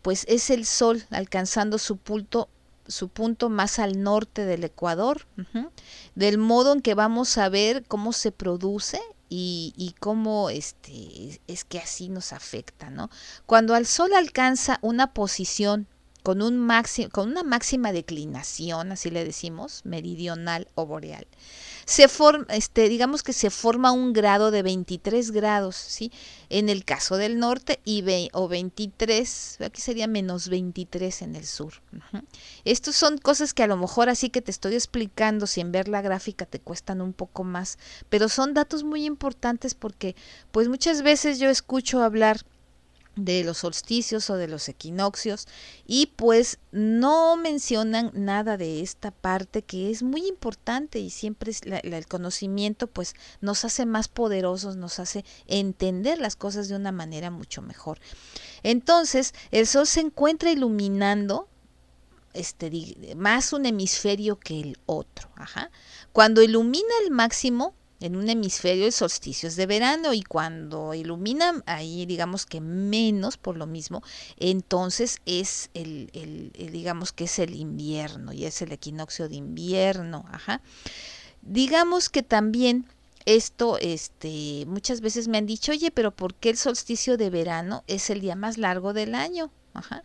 pues 0.01 0.25
es 0.27 0.49
el 0.49 0.65
sol 0.65 1.03
alcanzando 1.09 1.77
su 1.77 1.97
punto 1.97 2.49
su 2.87 3.09
punto 3.09 3.49
más 3.49 3.79
al 3.79 4.01
norte 4.01 4.45
del 4.45 4.63
Ecuador, 4.63 5.27
del 6.15 6.37
modo 6.37 6.71
en 6.71 6.81
que 6.81 6.93
vamos 6.93 7.37
a 7.37 7.49
ver 7.49 7.83
cómo 7.85 8.13
se 8.13 8.31
produce 8.31 9.01
y, 9.27 9.73
y, 9.75 9.91
cómo 9.99 10.49
este, 10.49 11.41
es 11.47 11.65
que 11.65 11.79
así 11.79 12.07
nos 12.07 12.31
afecta, 12.31 12.89
¿no? 12.89 13.09
Cuando 13.45 13.75
el 13.75 13.85
Sol 13.85 14.13
alcanza 14.13 14.79
una 14.81 15.13
posición 15.13 15.85
con, 16.23 16.41
un 16.41 16.57
máximo, 16.57 17.09
con 17.09 17.29
una 17.29 17.43
máxima 17.43 17.91
declinación, 17.91 18.91
así 18.91 19.09
le 19.09 19.23
decimos, 19.23 19.81
meridional 19.85 20.67
o 20.75 20.85
boreal, 20.85 21.27
se 21.87 22.09
forma, 22.09 22.45
este, 22.49 22.89
digamos 22.89 23.23
que 23.23 23.31
se 23.31 23.49
forma 23.49 23.93
un 23.93 24.11
grado 24.11 24.51
de 24.51 24.61
23 24.61 25.31
grados, 25.31 25.77
¿sí? 25.77 26.11
En 26.49 26.67
el 26.67 26.83
caso 26.83 27.15
del 27.15 27.39
norte 27.39 27.79
y 27.85 28.03
o 28.33 28.49
23, 28.49 29.59
aquí 29.61 29.79
sería 29.79 30.05
menos 30.05 30.49
23 30.49 31.21
en 31.21 31.35
el 31.37 31.45
sur. 31.45 31.75
Estos 32.65 32.97
son 32.97 33.17
cosas 33.17 33.53
que 33.53 33.63
a 33.63 33.67
lo 33.67 33.77
mejor 33.77 34.09
así 34.09 34.29
que 34.29 34.41
te 34.41 34.51
estoy 34.51 34.73
explicando 34.73 35.47
sin 35.47 35.71
ver 35.71 35.87
la 35.87 36.01
gráfica 36.01 36.45
te 36.45 36.59
cuestan 36.59 36.99
un 36.99 37.13
poco 37.13 37.45
más, 37.45 37.79
pero 38.09 38.27
son 38.27 38.53
datos 38.53 38.83
muy 38.83 39.05
importantes 39.05 39.73
porque 39.73 40.17
pues 40.51 40.67
muchas 40.67 41.03
veces 41.03 41.39
yo 41.39 41.49
escucho 41.49 42.03
hablar 42.03 42.41
de 43.17 43.43
los 43.43 43.59
solsticios 43.59 44.29
o 44.29 44.37
de 44.37 44.47
los 44.47 44.69
equinoccios 44.69 45.47
y 45.85 46.07
pues 46.15 46.59
no 46.71 47.35
mencionan 47.35 48.11
nada 48.13 48.57
de 48.57 48.81
esta 48.81 49.11
parte 49.11 49.63
que 49.63 49.89
es 49.89 50.03
muy 50.03 50.25
importante 50.27 50.99
y 50.99 51.09
siempre 51.09 51.51
es 51.51 51.61
el 51.63 52.07
conocimiento 52.07 52.87
pues 52.87 53.15
nos 53.41 53.65
hace 53.65 53.85
más 53.85 54.07
poderosos, 54.07 54.77
nos 54.77 54.99
hace 54.99 55.25
entender 55.47 56.19
las 56.19 56.35
cosas 56.35 56.69
de 56.69 56.75
una 56.75 56.91
manera 56.91 57.31
mucho 57.31 57.61
mejor. 57.61 57.99
Entonces 58.63 59.33
el 59.51 59.67
sol 59.67 59.87
se 59.87 60.01
encuentra 60.01 60.51
iluminando 60.51 61.47
este, 62.33 62.71
más 63.15 63.51
un 63.51 63.65
hemisferio 63.65 64.39
que 64.39 64.59
el 64.59 64.77
otro. 64.85 65.29
Cuando 66.11 66.41
ilumina 66.41 66.93
el 67.03 67.11
máximo, 67.11 67.73
en 67.99 68.15
un 68.15 68.29
hemisferio 68.29 68.85
el 68.85 68.91
solsticio 68.91 69.49
es 69.49 69.55
de 69.55 69.65
verano 69.65 70.13
y 70.13 70.21
cuando 70.21 70.93
ilumina 70.93 71.63
ahí 71.65 72.05
digamos 72.05 72.45
que 72.45 72.61
menos 72.61 73.37
por 73.37 73.57
lo 73.57 73.65
mismo, 73.65 74.03
entonces 74.37 75.21
es 75.25 75.69
el, 75.73 76.09
el, 76.13 76.71
digamos 76.71 77.11
que 77.11 77.25
es 77.25 77.39
el 77.39 77.55
invierno 77.55 78.33
y 78.33 78.45
es 78.45 78.61
el 78.61 78.71
equinoccio 78.71 79.29
de 79.29 79.35
invierno, 79.35 80.25
ajá. 80.31 80.61
Digamos 81.41 82.09
que 82.09 82.23
también 82.23 82.85
esto, 83.25 83.77
este, 83.79 84.65
muchas 84.67 85.01
veces 85.01 85.27
me 85.27 85.37
han 85.37 85.45
dicho, 85.45 85.71
oye, 85.71 85.91
pero 85.91 86.11
¿por 86.11 86.33
qué 86.33 86.49
el 86.49 86.57
solsticio 86.57 87.17
de 87.17 87.29
verano 87.29 87.83
es 87.87 88.09
el 88.09 88.21
día 88.21 88.35
más 88.35 88.57
largo 88.57 88.93
del 88.93 89.15
año? 89.15 89.51
Ajá. 89.73 90.03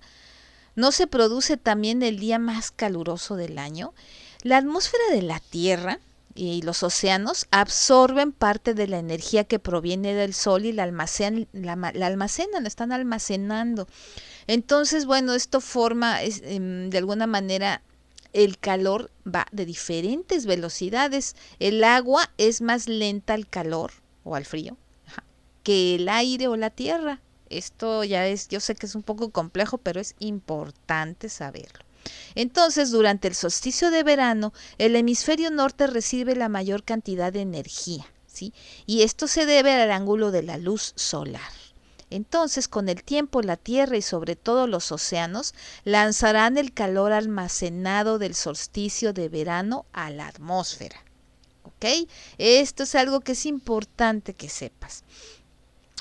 ¿No 0.74 0.90
se 0.90 1.06
produce 1.06 1.56
también 1.56 2.02
el 2.02 2.18
día 2.18 2.38
más 2.38 2.70
caluroso 2.70 3.36
del 3.36 3.58
año? 3.58 3.94
La 4.42 4.56
atmósfera 4.56 5.04
de 5.12 5.22
la 5.22 5.38
Tierra, 5.38 6.00
y 6.34 6.62
los 6.62 6.82
océanos 6.82 7.46
absorben 7.50 8.32
parte 8.32 8.74
de 8.74 8.86
la 8.86 8.98
energía 8.98 9.44
que 9.44 9.58
proviene 9.58 10.14
del 10.14 10.34
sol 10.34 10.64
y 10.64 10.72
la 10.72 10.84
almacenan, 10.84 11.48
la, 11.52 11.72
almacenan, 12.06 12.66
están 12.66 12.92
almacenando. 12.92 13.86
Entonces, 14.46 15.06
bueno, 15.06 15.34
esto 15.34 15.60
forma 15.60 16.22
em, 16.22 16.90
de 16.90 16.98
alguna 16.98 17.26
manera 17.26 17.82
el 18.32 18.58
calor 18.58 19.10
va 19.26 19.46
de 19.52 19.66
diferentes 19.66 20.46
velocidades. 20.46 21.36
El 21.58 21.84
agua 21.84 22.30
es 22.38 22.60
más 22.60 22.88
lenta 22.88 23.34
al 23.34 23.46
calor 23.46 23.92
o 24.24 24.34
al 24.36 24.44
frío 24.44 24.76
que 25.62 25.94
el 25.94 26.08
aire 26.08 26.48
o 26.48 26.56
la 26.56 26.70
tierra. 26.70 27.20
Esto 27.48 28.04
ya 28.04 28.26
es, 28.26 28.48
yo 28.48 28.60
sé 28.60 28.74
que 28.74 28.86
es 28.86 28.94
un 28.94 29.02
poco 29.02 29.30
complejo, 29.30 29.78
pero 29.78 30.00
es 30.00 30.14
importante 30.18 31.28
saberlo. 31.28 31.84
Entonces, 32.34 32.90
durante 32.90 33.28
el 33.28 33.34
solsticio 33.34 33.90
de 33.90 34.02
verano, 34.02 34.52
el 34.78 34.96
hemisferio 34.96 35.50
norte 35.50 35.86
recibe 35.86 36.34
la 36.36 36.48
mayor 36.48 36.84
cantidad 36.84 37.32
de 37.32 37.40
energía, 37.40 38.06
¿sí? 38.26 38.52
Y 38.86 39.02
esto 39.02 39.26
se 39.26 39.46
debe 39.46 39.72
al 39.72 39.90
ángulo 39.90 40.30
de 40.30 40.42
la 40.42 40.58
luz 40.58 40.92
solar. 40.96 41.52
Entonces, 42.12 42.68
con 42.68 42.90
el 42.90 43.02
tiempo, 43.02 43.40
la 43.40 43.56
Tierra 43.56 43.96
y 43.96 44.02
sobre 44.02 44.36
todo 44.36 44.66
los 44.66 44.92
océanos 44.92 45.54
lanzarán 45.84 46.58
el 46.58 46.74
calor 46.74 47.12
almacenado 47.12 48.18
del 48.18 48.34
solsticio 48.34 49.14
de 49.14 49.30
verano 49.30 49.86
a 49.92 50.10
la 50.10 50.26
atmósfera. 50.26 51.02
¿Ok? 51.62 52.06
Esto 52.36 52.82
es 52.82 52.94
algo 52.94 53.20
que 53.20 53.32
es 53.32 53.46
importante 53.46 54.34
que 54.34 54.50
sepas. 54.50 55.04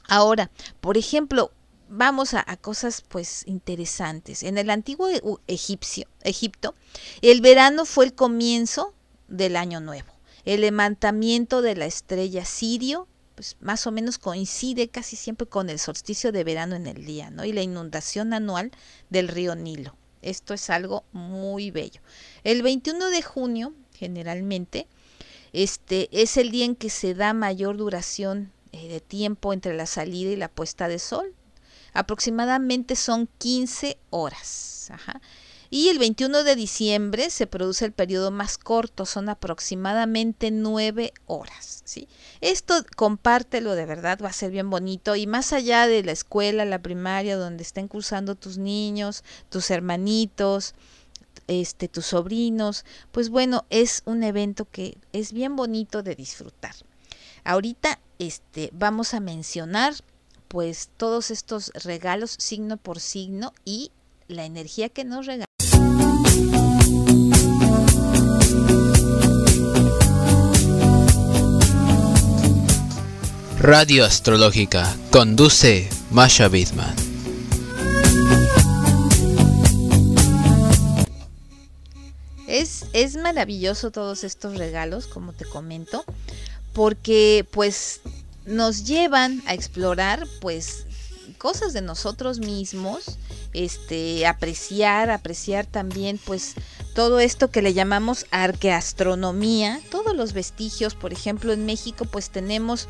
Ahora, 0.09 0.51
por 0.81 0.97
ejemplo, 0.97 1.51
vamos 1.91 2.33
a, 2.33 2.43
cosas 2.57 3.03
pues 3.07 3.43
interesantes. 3.45 4.43
En 4.43 4.57
el 4.57 4.69
antiguo 4.69 5.09
e, 5.09 5.21
egipcio, 5.47 6.07
Egipto, 6.23 6.73
el 7.21 7.41
verano 7.41 7.85
fue 7.85 8.05
el 8.05 8.13
comienzo 8.13 8.93
del 9.27 9.55
año 9.55 9.81
nuevo. 9.81 10.11
El 10.45 10.61
levantamiento 10.61 11.61
de 11.61 11.75
la 11.75 11.85
estrella 11.85 12.45
Sirio 12.45 13.07
pues 13.35 13.57
más 13.59 13.87
o 13.87 13.91
menos 13.91 14.17
coincide 14.17 14.89
casi 14.89 15.15
siempre 15.15 15.47
con 15.47 15.69
el 15.69 15.79
solsticio 15.79 16.31
de 16.31 16.43
verano 16.43 16.75
en 16.75 16.87
el 16.87 17.05
día, 17.05 17.29
¿no? 17.29 17.45
Y 17.45 17.53
la 17.53 17.61
inundación 17.61 18.33
anual 18.33 18.71
del 19.09 19.27
río 19.27 19.55
Nilo. 19.55 19.95
Esto 20.21 20.53
es 20.53 20.69
algo 20.69 21.03
muy 21.11 21.71
bello. 21.71 22.01
El 22.43 22.61
21 22.61 23.09
de 23.09 23.21
junio, 23.21 23.73
generalmente, 23.93 24.87
este 25.53 26.07
es 26.11 26.37
el 26.37 26.51
día 26.51 26.65
en 26.65 26.75
que 26.75 26.89
se 26.89 27.15
da 27.15 27.33
mayor 27.33 27.77
duración 27.77 28.51
eh, 28.71 28.87
de 28.87 28.99
tiempo 28.99 29.53
entre 29.53 29.75
la 29.75 29.85
salida 29.85 30.31
y 30.31 30.35
la 30.35 30.49
puesta 30.49 30.87
de 30.87 30.99
sol. 30.99 31.33
Aproximadamente 31.93 32.95
son 32.95 33.27
15 33.37 33.97
horas. 34.09 34.91
Y 35.69 35.87
el 35.87 35.99
21 35.99 36.43
de 36.43 36.57
diciembre 36.57 37.29
se 37.29 37.47
produce 37.47 37.85
el 37.85 37.93
periodo 37.93 38.29
más 38.29 38.57
corto, 38.57 39.05
son 39.05 39.29
aproximadamente 39.29 40.51
9 40.51 41.13
horas. 41.27 41.81
¿sí? 41.85 42.09
Esto 42.41 42.73
compártelo 42.97 43.75
de 43.75 43.85
verdad, 43.85 44.19
va 44.21 44.27
a 44.27 44.33
ser 44.33 44.51
bien 44.51 44.69
bonito. 44.69 45.15
Y 45.15 45.27
más 45.27 45.53
allá 45.53 45.87
de 45.87 46.03
la 46.03 46.11
escuela, 46.11 46.65
la 46.65 46.81
primaria, 46.81 47.37
donde 47.37 47.63
estén 47.63 47.87
cursando 47.87 48.35
tus 48.35 48.57
niños, 48.57 49.23
tus 49.47 49.71
hermanitos, 49.71 50.75
este, 51.47 51.87
tus 51.87 52.07
sobrinos, 52.07 52.83
pues 53.11 53.29
bueno, 53.29 53.65
es 53.69 54.03
un 54.05 54.23
evento 54.23 54.65
que 54.69 54.97
es 55.13 55.31
bien 55.31 55.55
bonito 55.55 56.03
de 56.03 56.15
disfrutar. 56.15 56.75
Ahorita 57.45 57.99
este, 58.19 58.69
vamos 58.73 59.13
a 59.13 59.19
mencionar 59.19 59.95
pues 60.51 60.89
todos 60.97 61.31
estos 61.31 61.71
regalos 61.85 62.35
signo 62.37 62.75
por 62.75 62.99
signo 62.99 63.53
y 63.63 63.89
la 64.27 64.43
energía 64.43 64.89
que 64.89 65.05
nos 65.05 65.25
regala. 65.25 65.45
Radio 73.59 74.03
Astrológica 74.03 74.93
conduce 75.09 75.87
Masha 76.09 76.49
Bidman. 76.49 76.95
Es, 82.49 82.87
es 82.91 83.15
maravilloso 83.15 83.91
todos 83.91 84.25
estos 84.25 84.57
regalos, 84.57 85.07
como 85.07 85.31
te 85.31 85.45
comento, 85.45 86.03
porque 86.73 87.47
pues 87.51 88.01
nos 88.45 88.85
llevan 88.85 89.43
a 89.45 89.53
explorar 89.53 90.27
pues 90.39 90.85
cosas 91.37 91.73
de 91.73 91.81
nosotros 91.81 92.39
mismos, 92.39 93.17
este 93.53 94.27
apreciar, 94.27 95.09
apreciar 95.09 95.65
también 95.65 96.19
pues 96.23 96.53
todo 96.93 97.19
esto 97.19 97.49
que 97.49 97.61
le 97.61 97.73
llamamos 97.73 98.25
arqueastronomía, 98.31 99.79
todos 99.89 100.15
los 100.15 100.33
vestigios, 100.33 100.93
por 100.95 101.13
ejemplo, 101.13 101.53
en 101.53 101.65
México 101.65 102.05
pues 102.05 102.29
tenemos 102.29 102.87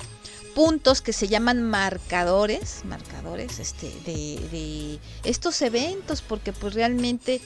puntos 0.53 1.01
que 1.01 1.13
se 1.13 1.27
llaman 1.27 1.63
marcadores, 1.63 2.83
marcadores 2.85 3.59
este, 3.59 3.87
de, 4.05 4.99
estos 5.23 5.61
eventos, 5.61 6.21
porque 6.21 6.51
pues 6.51 6.73
realmente 6.73 7.41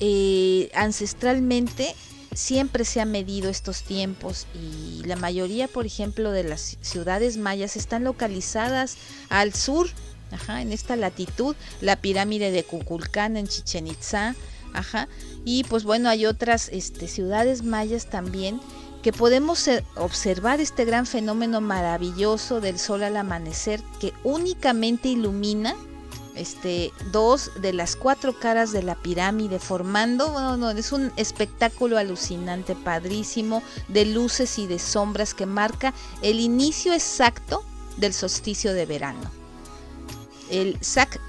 eh, 0.00 0.70
ancestralmente 0.74 1.94
siempre 2.32 2.84
se 2.84 3.00
han 3.00 3.10
medido 3.10 3.50
estos 3.50 3.82
tiempos 3.82 4.46
y 4.54 5.02
la 5.04 5.16
mayoría, 5.16 5.68
por 5.68 5.86
ejemplo, 5.86 6.30
de 6.30 6.44
las 6.44 6.78
ciudades 6.80 7.36
mayas 7.36 7.76
están 7.76 8.04
localizadas 8.04 8.96
al 9.28 9.54
sur, 9.54 9.88
ajá, 10.30 10.62
en 10.62 10.72
esta 10.72 10.96
latitud, 10.96 11.56
la 11.80 11.96
pirámide 11.96 12.50
de 12.50 12.64
Cuculcán 12.64 13.36
en 13.36 13.48
Chichen 13.48 13.86
Itza, 13.86 14.34
ajá, 14.72 15.08
y 15.44 15.64
pues 15.64 15.84
bueno, 15.84 16.08
hay 16.08 16.26
otras 16.26 16.68
este, 16.68 17.08
ciudades 17.08 17.62
mayas 17.62 18.08
también 18.08 18.60
que 19.02 19.12
podemos 19.12 19.66
eh, 19.66 19.84
observar 19.96 20.60
este 20.60 20.84
gran 20.84 21.06
fenómeno 21.06 21.60
maravilloso 21.60 22.60
del 22.60 22.78
sol 22.78 23.02
al 23.02 23.16
amanecer 23.16 23.80
que 23.98 24.12
únicamente 24.24 25.08
ilumina 25.08 25.74
este, 26.34 26.92
dos 27.10 27.50
de 27.60 27.72
las 27.72 27.96
cuatro 27.96 28.38
caras 28.38 28.72
de 28.72 28.82
la 28.82 28.94
pirámide 28.94 29.58
formando, 29.58 30.30
bueno, 30.30 30.70
es 30.70 30.92
un 30.92 31.12
espectáculo 31.16 31.98
alucinante, 31.98 32.74
padrísimo, 32.74 33.62
de 33.88 34.06
luces 34.06 34.58
y 34.58 34.66
de 34.66 34.78
sombras 34.78 35.34
que 35.34 35.46
marca 35.46 35.92
el 36.22 36.40
inicio 36.40 36.92
exacto 36.92 37.64
del 37.96 38.14
solsticio 38.14 38.72
de 38.72 38.86
verano. 38.86 39.30
El 40.50 40.78
Sak 40.80 41.20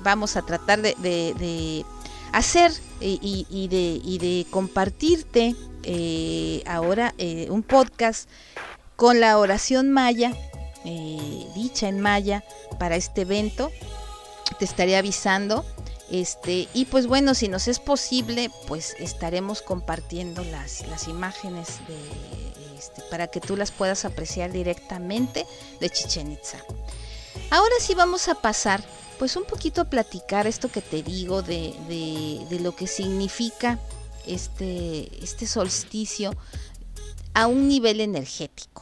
Vamos 0.00 0.36
a 0.36 0.42
tratar 0.42 0.80
de, 0.82 1.84
hacer 2.32 2.72
y, 3.00 3.68
de, 3.68 4.00
y 4.02 4.18
de 4.18 4.46
compartirte 4.50 5.54
eh, 5.84 6.62
ahora 6.66 7.14
eh, 7.18 7.48
un 7.50 7.62
podcast 7.62 8.28
con 8.96 9.20
la 9.20 9.38
oración 9.38 9.90
maya, 9.90 10.32
eh, 10.84 11.46
dicha 11.54 11.88
en 11.88 12.00
maya, 12.00 12.44
para 12.78 12.96
este 12.96 13.22
evento. 13.22 13.70
Te 14.58 14.64
estaré 14.64 14.96
avisando. 14.96 15.64
Este, 16.10 16.68
y 16.74 16.84
pues 16.84 17.06
bueno, 17.06 17.34
si 17.34 17.48
nos 17.48 17.68
es 17.68 17.78
posible, 17.78 18.50
pues 18.66 18.94
estaremos 18.98 19.62
compartiendo 19.62 20.44
las, 20.44 20.86
las 20.88 21.08
imágenes 21.08 21.68
este, 22.76 23.02
para 23.10 23.28
que 23.28 23.40
tú 23.40 23.56
las 23.56 23.70
puedas 23.70 24.04
apreciar 24.04 24.52
directamente 24.52 25.46
de 25.80 25.88
Chichen 25.88 26.32
Itza. 26.32 26.58
Ahora 27.50 27.74
sí 27.80 27.94
vamos 27.94 28.28
a 28.28 28.34
pasar 28.34 28.84
pues 29.18 29.36
un 29.36 29.44
poquito 29.44 29.80
a 29.80 29.84
platicar 29.84 30.46
esto 30.46 30.70
que 30.70 30.82
te 30.82 31.02
digo 31.02 31.42
de, 31.42 31.74
de, 31.88 32.44
de 32.50 32.60
lo 32.60 32.74
que 32.74 32.86
significa 32.86 33.78
este, 34.26 35.08
este 35.22 35.46
solsticio 35.46 36.34
a 37.32 37.46
un 37.46 37.68
nivel 37.68 38.00
energético. 38.00 38.81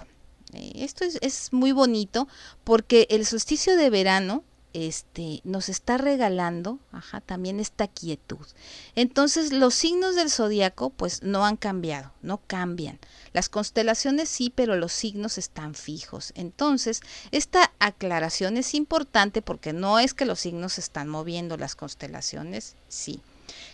Esto 0.80 1.04
es, 1.04 1.52
muy 1.52 1.72
bonito 1.72 2.26
porque 2.64 3.06
el 3.10 3.26
solsticio 3.26 3.76
de 3.76 3.90
verano 3.90 4.44
este, 4.72 5.40
nos 5.44 5.68
está 5.68 5.98
regalando 5.98 6.78
también 7.26 7.60
esta 7.60 7.88
quietud. 7.88 8.46
Entonces 8.94 9.52
los 9.52 9.74
signos 9.74 10.14
del 10.14 10.30
zodiaco 10.30 10.90
pues 10.90 11.22
no 11.22 11.44
han 11.44 11.56
cambiado, 11.56 12.12
no 12.22 12.40
cambian. 12.46 12.98
Las 13.32 13.48
constelaciones 13.48 14.28
sí, 14.28 14.52
pero 14.54 14.76
los 14.76 14.92
signos 14.92 15.38
están 15.38 15.74
fijos. 15.74 16.32
Entonces 16.34 17.00
esta 17.30 17.72
aclaración 17.78 18.56
es 18.56 18.74
importante 18.74 19.42
porque 19.42 19.72
no 19.72 19.98
es 19.98 20.14
que 20.14 20.24
los 20.24 20.40
signos 20.40 20.74
se 20.74 20.80
están 20.80 21.08
moviendo, 21.08 21.56
las 21.56 21.76
constelaciones 21.76 22.76
sí. 22.88 23.20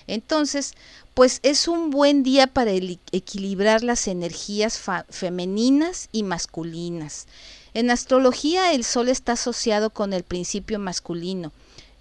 Entonces, 0.07 0.75
pues 1.15 1.41
es 1.43 1.67
un 1.67 1.91
buen 1.91 2.23
día 2.23 2.47
para 2.47 2.73
equilibrar 2.73 3.83
las 3.83 4.07
energías 4.07 4.81
femeninas 5.09 6.09
y 6.13 6.23
masculinas. 6.23 7.27
En 7.75 7.91
astrología 7.91 8.73
el 8.73 8.85
sol 8.85 9.09
está 9.09 9.33
asociado 9.33 9.91
con 9.91 10.13
el 10.13 10.23
principio 10.23 10.79
masculino. 10.79 11.53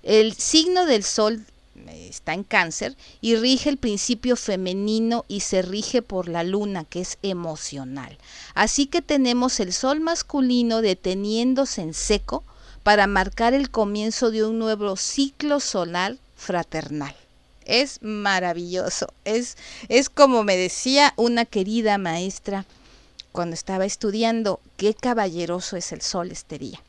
El 0.04 0.34
signo 0.34 0.86
del 0.86 1.04
sol 1.04 1.46
eh, 1.76 2.08
está 2.10 2.34
en 2.34 2.44
cáncer 2.44 2.96
y 3.22 3.36
rige 3.36 3.70
el 3.70 3.78
principio 3.78 4.36
femenino 4.36 5.26
y 5.28 5.40
se 5.40 5.62
rige 5.62 6.02
por 6.02 6.30
la 6.30 6.44
luna, 6.44 6.84
que 6.84 7.02
es 7.02 7.18
emocional. 7.24 8.18
Así 8.54 8.86
que 8.86 9.02
tenemos 9.02 9.60
el 9.60 9.74
sol 9.74 10.00
masculino 10.00 10.82
deteniéndose 10.82 11.82
en 11.82 11.94
seco 11.94 12.44
para 12.84 13.08
marcar 13.08 13.54
el 13.54 13.72
comienzo 13.72 14.30
de 14.30 14.44
un 14.44 14.60
nuevo 14.60 14.96
ciclo 14.96 15.60
solar 15.60 16.18
fraternal 16.36 17.16
es 17.66 18.02
maravilloso. 18.02 19.08
Es, 19.26 19.58
es 19.90 20.10
como 20.10 20.44
me 20.44 20.58
decía 20.58 21.14
una 21.18 21.46
querida 21.46 21.98
maestra 21.98 22.66
cuando 23.32 23.54
estaba 23.54 23.86
estudiando, 23.86 24.60
qué 24.78 24.94
caballeroso 24.94 25.76
es 25.76 25.92
el 25.92 26.02
sol 26.02 26.32
este 26.32 26.58
día. 26.58 26.82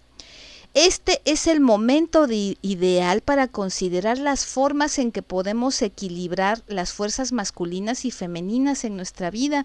Este 0.74 1.22
es 1.24 1.46
el 1.46 1.60
momento 1.60 2.26
ideal 2.30 3.22
para 3.22 3.48
considerar 3.48 4.18
las 4.18 4.44
formas 4.44 4.98
en 4.98 5.10
que 5.10 5.22
podemos 5.22 5.80
equilibrar 5.80 6.62
las 6.68 6.92
fuerzas 6.92 7.32
masculinas 7.32 8.04
y 8.04 8.10
femeninas 8.10 8.84
en 8.84 8.94
nuestra 8.94 9.30
vida. 9.30 9.64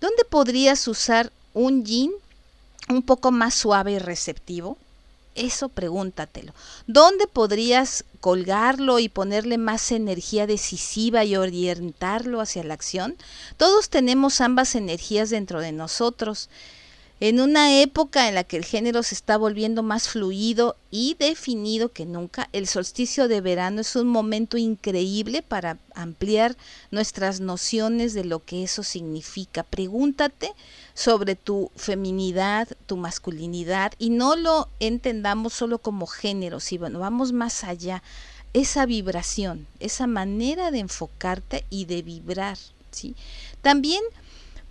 ¿Dónde 0.00 0.24
podrías 0.24 0.86
usar 0.86 1.32
un 1.54 1.84
yin 1.84 2.12
un 2.88 3.02
poco 3.02 3.32
más 3.32 3.54
suave 3.54 3.92
y 3.92 3.98
receptivo? 3.98 4.78
Eso 5.34 5.68
pregúntatelo. 5.68 6.54
¿Dónde 6.86 7.26
podrías 7.26 8.04
colgarlo 8.20 9.00
y 9.00 9.08
ponerle 9.08 9.58
más 9.58 9.90
energía 9.90 10.46
decisiva 10.46 11.24
y 11.24 11.36
orientarlo 11.36 12.40
hacia 12.40 12.62
la 12.62 12.74
acción? 12.74 13.16
Todos 13.56 13.88
tenemos 13.88 14.40
ambas 14.40 14.74
energías 14.76 15.30
dentro 15.30 15.60
de 15.60 15.72
nosotros. 15.72 16.48
En 17.26 17.40
una 17.40 17.80
época 17.80 18.28
en 18.28 18.34
la 18.34 18.44
que 18.44 18.58
el 18.58 18.66
género 18.66 19.02
se 19.02 19.14
está 19.14 19.38
volviendo 19.38 19.82
más 19.82 20.10
fluido 20.10 20.76
y 20.90 21.16
definido 21.18 21.90
que 21.90 22.04
nunca, 22.04 22.50
el 22.52 22.66
solsticio 22.66 23.28
de 23.28 23.40
verano 23.40 23.80
es 23.80 23.96
un 23.96 24.08
momento 24.08 24.58
increíble 24.58 25.40
para 25.40 25.78
ampliar 25.94 26.54
nuestras 26.90 27.40
nociones 27.40 28.12
de 28.12 28.24
lo 28.24 28.44
que 28.44 28.62
eso 28.62 28.82
significa. 28.82 29.62
Pregúntate 29.62 30.52
sobre 30.92 31.34
tu 31.34 31.70
feminidad, 31.76 32.68
tu 32.84 32.98
masculinidad 32.98 33.94
y 33.98 34.10
no 34.10 34.36
lo 34.36 34.68
entendamos 34.78 35.54
solo 35.54 35.78
como 35.78 36.06
género, 36.06 36.60
sino 36.60 36.98
vamos 36.98 37.32
más 37.32 37.64
allá. 37.64 38.02
Esa 38.52 38.84
vibración, 38.84 39.66
esa 39.80 40.06
manera 40.06 40.70
de 40.70 40.80
enfocarte 40.80 41.64
y 41.70 41.86
de 41.86 42.02
vibrar. 42.02 42.58
¿sí? 42.90 43.16
También 43.62 44.02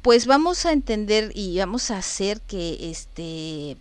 pues 0.03 0.27
vamos 0.27 0.65
a 0.65 0.73
entender 0.73 1.31
y 1.33 1.57
vamos 1.57 1.89
a 1.89 1.97
hacer 1.97 2.41
que 2.41 2.91
este 2.91 3.77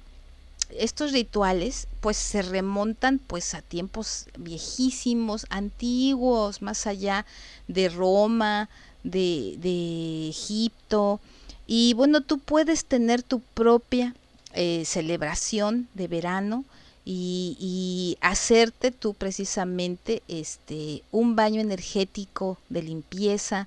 estos 0.71 1.13
rituales 1.13 1.89
pues 2.01 2.17
se 2.17 2.41
remontan 2.41 3.19
pues 3.19 3.55
a 3.55 3.61
tiempos 3.61 4.27
viejísimos, 4.39 5.47
antiguos, 5.51 6.63
más 6.63 6.87
allá 6.87 7.27
de 7.69 7.91
Roma, 7.91 8.71
de, 9.03 9.57
de 9.59 10.29
Egipto. 10.31 11.21
Y 11.67 11.93
bueno, 11.95 12.23
tú 12.23 12.39
puedes 12.39 12.87
tener 12.87 13.23
tu 13.23 13.41
propia 13.41 14.15
eh, 14.55 14.85
celebración 14.87 15.89
de 15.93 16.09
verano 16.09 16.65
y, 17.05 17.57
y, 17.59 18.17
hacerte 18.21 18.93
tú 18.93 19.13
precisamente 19.13 20.23
este 20.29 21.03
un 21.11 21.35
baño 21.35 21.61
energético 21.61 22.59
de 22.69 22.83
limpieza. 22.83 23.67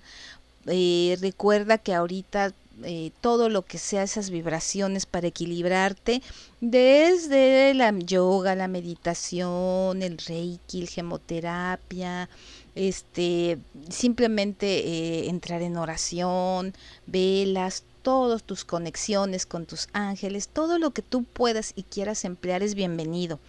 Eh, 0.68 1.18
recuerda 1.22 1.78
que 1.78 1.94
ahorita 1.94 2.54
eh, 2.84 3.12
todo 3.22 3.48
lo 3.48 3.62
que 3.62 3.78
sea 3.78 4.04
esas 4.04 4.30
vibraciones 4.30 5.06
para 5.06 5.28
equilibrarte, 5.28 6.22
desde 6.60 7.74
la 7.74 7.98
yoga, 7.98 8.54
la 8.56 8.68
meditación, 8.68 10.02
el 10.02 10.18
reiki, 10.18 10.82
el 10.82 10.90
gemoterapia, 10.90 12.28
este, 12.76 13.60
simplemente 13.90 14.68
eh, 14.68 15.30
entrar 15.30 15.62
en 15.62 15.78
oración, 15.78 16.74
velas, 17.06 17.84
todas 18.02 18.44
tus 18.44 18.66
conexiones 18.66 19.46
con 19.46 19.66
tus 19.66 19.88
ángeles, 19.94 20.50
todo 20.50 20.78
lo 20.78 20.92
que 20.92 21.02
tú 21.02 21.24
puedas 21.24 21.72
y 21.76 21.84
quieras 21.84 22.26
emplear 22.26 22.62
es 22.62 22.76
bienvenido. 22.76 23.40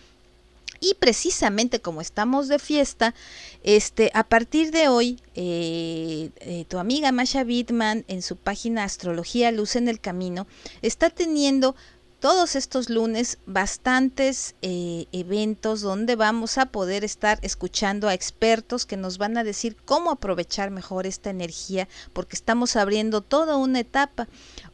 Y 0.81 0.95
precisamente 0.95 1.81
como 1.81 2.01
estamos 2.01 2.49
de 2.49 2.59
fiesta, 2.59 3.15
este, 3.63 4.11
a 4.15 4.25
partir 4.25 4.71
de 4.71 4.89
hoy, 4.89 5.21
eh, 5.35 6.31
eh, 6.41 6.65
tu 6.69 6.79
amiga 6.79 7.13
Masha 7.13 7.45
Bittman 7.45 8.05
en 8.09 8.23
su 8.23 8.37
página 8.37 8.85
Astrología 8.85 9.51
Luz 9.53 9.77
en 9.77 9.89
el 9.89 10.01
Camino 10.01 10.47
está 10.83 11.11
teniendo 11.11 11.75
todos 12.19 12.57
estos 12.57 12.89
lunes 12.89 13.39
bastantes 13.47 14.55
eh, 14.63 15.07
eventos 15.13 15.81
donde 15.83 16.17
vamos 16.17 16.57
a 16.59 16.67
poder 16.67 17.05
estar 17.05 17.39
escuchando 17.43 18.09
a 18.09 18.15
expertos 18.15 18.87
que 18.87 18.97
nos 18.97 19.19
van 19.19 19.37
a 19.37 19.45
decir 19.45 19.77
cómo 19.85 20.11
aprovechar 20.11 20.71
mejor 20.71 21.07
esta 21.07 21.31
energía 21.31 21.89
porque 22.13 22.37
estamos 22.37 22.75
abriendo 22.77 23.21
toda 23.21 23.57
una 23.57 23.81
etapa. 23.81 24.29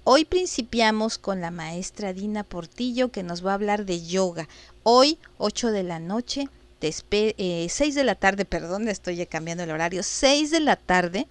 Hoy 0.05 0.25
principiamos 0.25 1.17
con 1.17 1.41
la 1.41 1.53
maestra 1.53 2.13
Dina 2.13 2.43
Portillo 2.43 3.13
que 3.13 3.23
nos 3.23 3.47
va 3.47 3.53
a 3.53 3.55
hablar 3.55 3.87
de 3.87 4.05
yoga. 4.05 4.49
Hoy, 4.83 5.17
8 5.39 5.71
de 5.71 5.85
la 5.85 6.01
noche, 6.01 6.49
eh, 6.81 7.67
6 7.71 7.95
de 7.95 8.03
la 8.03 8.17
tarde, 8.17 8.45
perdón, 8.45 8.89
estoy 8.89 9.25
cambiando 9.27 9.63
el 9.63 9.71
horario, 9.71 10.03
6 10.03 10.51
de 10.51 10.59
la 10.59 10.75
tarde 10.75 11.29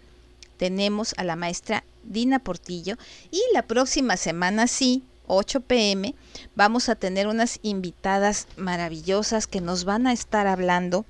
tenemos 0.56 1.14
a 1.18 1.26
la 1.26 1.36
maestra 1.36 1.84
Dina 2.04 2.40
Portillo 2.40 2.96
y 3.30 3.42
la 3.54 3.64
próxima 3.64 4.16
semana 4.16 4.68
sí, 4.68 5.04
8 5.28 5.60
pm, 5.60 6.16
vamos 6.56 6.88
a 6.88 6.96
tener 6.96 7.28
unas 7.28 7.60
invitadas 7.64 8.48
maravillosas 8.56 9.48
que 9.48 9.60
nos 9.60 9.84
van 9.84 10.08
a 10.08 10.14
estar 10.14 10.48
hablando 10.48 11.04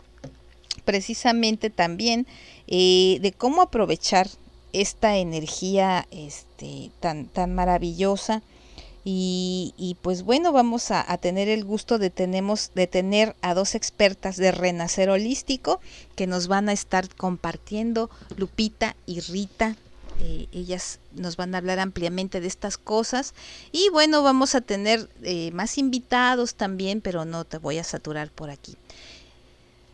precisamente 0.83 1.69
también 1.69 2.25
eh, 2.65 3.19
de 3.21 3.31
cómo 3.33 3.61
aprovechar 3.61 4.27
esta 4.73 5.17
energía 5.17 6.07
este, 6.11 6.91
tan, 6.99 7.25
tan 7.27 7.53
maravillosa 7.55 8.41
y, 9.03 9.97
pues 10.03 10.21
bueno, 10.23 10.51
vamos 10.51 10.91
a, 10.91 11.17
tener 11.17 11.49
el 11.49 11.65
gusto 11.65 11.97
de, 11.97 12.11
tenemos, 12.11 12.71
de 12.75 12.85
tener 12.85 13.35
a 13.41 13.55
dos 13.55 13.73
expertas 13.73 14.37
de 14.37 14.51
renacer 14.51 15.09
holístico 15.09 15.79
que 16.15 16.27
nos 16.27 16.47
van 16.47 16.69
a 16.69 16.73
estar 16.73 17.13
compartiendo, 17.15 18.11
Lupita 18.37 18.95
y 19.07 19.21
Rita. 19.21 19.75
Eh, 20.19 20.47
ellas 20.51 20.99
nos 21.13 21.35
van 21.35 21.55
a 21.55 21.57
hablar 21.57 21.79
ampliamente 21.79 22.41
de 22.41 22.47
estas 22.47 22.77
cosas 22.77 23.33
y 23.71 23.89
bueno, 23.89 24.21
vamos 24.21 24.53
a 24.53 24.61
tener 24.61 25.09
eh, 25.23 25.49
más 25.51 25.79
invitados 25.79 26.53
también, 26.53 27.01
pero 27.01 27.25
no 27.25 27.43
te 27.43 27.57
voy 27.57 27.79
a 27.79 27.83
saturar 27.83 28.29
por 28.29 28.51
aquí. 28.51 28.75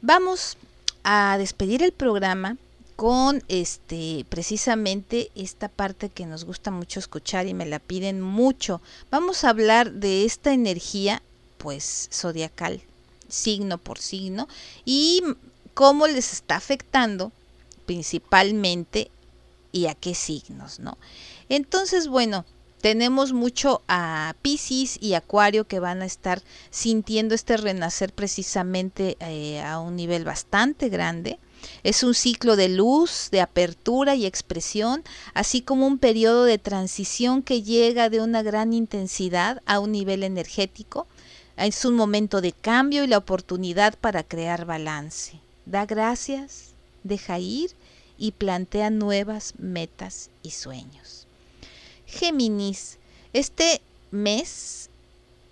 Vamos 0.01 0.57
a 1.05 1.37
despedir 1.37 1.81
el 1.81 1.93
programa 1.93 2.57
con 2.97 3.43
este 3.47 4.25
precisamente 4.27 5.29
esta 5.35 5.69
parte 5.69 6.09
que 6.09 6.25
nos 6.25 6.45
gusta 6.45 6.71
mucho 6.71 6.99
escuchar 6.99 7.45
y 7.45 7.53
me 7.53 7.67
la 7.67 7.77
piden 7.79 8.19
mucho. 8.19 8.81
Vamos 9.11 9.43
a 9.43 9.51
hablar 9.51 9.91
de 9.93 10.25
esta 10.25 10.51
energía 10.51 11.21
pues 11.59 12.09
zodiacal, 12.11 12.81
signo 13.29 13.77
por 13.77 13.99
signo 13.99 14.47
y 14.83 15.21
cómo 15.75 16.07
les 16.07 16.33
está 16.33 16.55
afectando 16.55 17.31
principalmente 17.85 19.11
y 19.71 19.85
a 19.85 19.93
qué 19.93 20.15
signos, 20.15 20.79
¿no? 20.79 20.97
Entonces, 21.49 22.07
bueno, 22.07 22.45
tenemos 22.81 23.31
mucho 23.31 23.83
a 23.87 24.35
Pisces 24.41 24.97
y 24.99 25.13
Acuario 25.13 25.67
que 25.67 25.79
van 25.79 26.01
a 26.01 26.05
estar 26.05 26.41
sintiendo 26.71 27.35
este 27.35 27.57
renacer 27.57 28.11
precisamente 28.11 29.17
eh, 29.19 29.61
a 29.61 29.79
un 29.79 29.95
nivel 29.95 30.25
bastante 30.25 30.89
grande. 30.89 31.37
Es 31.83 32.03
un 32.03 32.13
ciclo 32.13 32.55
de 32.55 32.69
luz, 32.69 33.29
de 33.31 33.41
apertura 33.41 34.15
y 34.15 34.25
expresión, 34.25 35.03
así 35.33 35.61
como 35.61 35.87
un 35.87 35.97
periodo 35.97 36.43
de 36.43 36.57
transición 36.57 37.41
que 37.43 37.63
llega 37.63 38.09
de 38.09 38.21
una 38.21 38.43
gran 38.43 38.73
intensidad 38.73 39.61
a 39.65 39.79
un 39.79 39.91
nivel 39.91 40.23
energético. 40.23 41.07
Es 41.55 41.85
un 41.85 41.95
momento 41.95 42.41
de 42.41 42.51
cambio 42.51 43.03
y 43.03 43.07
la 43.07 43.17
oportunidad 43.17 43.95
para 43.99 44.23
crear 44.23 44.65
balance. 44.65 45.39
Da 45.65 45.85
gracias, 45.85 46.73
deja 47.03 47.39
ir 47.39 47.71
y 48.17 48.31
plantea 48.31 48.89
nuevas 48.89 49.53
metas 49.57 50.29
y 50.43 50.51
sueños. 50.51 51.27
Géminis, 52.05 52.97
este 53.33 53.81
mes 54.11 54.89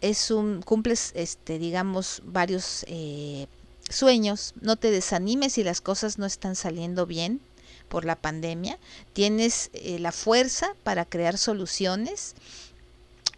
es 0.02 0.32
un 0.32 0.62
cumples 0.62 1.12
este 1.16 1.60
digamos 1.60 2.22
varios 2.26 2.86
eh, 2.88 3.48
sueños, 3.90 4.54
no 4.62 4.76
te 4.76 4.92
desanimes 4.92 5.54
si 5.54 5.64
las 5.64 5.82
cosas 5.82 6.18
no 6.18 6.26
están 6.26 6.56
saliendo 6.56 7.06
bien 7.06 7.42
por 7.88 8.06
la 8.06 8.16
pandemia. 8.16 8.78
Tienes 9.14 9.70
eh, 9.74 10.00
la 10.00 10.12
fuerza 10.12 10.74
para 10.84 11.06
crear 11.06 11.38
soluciones 11.38 12.36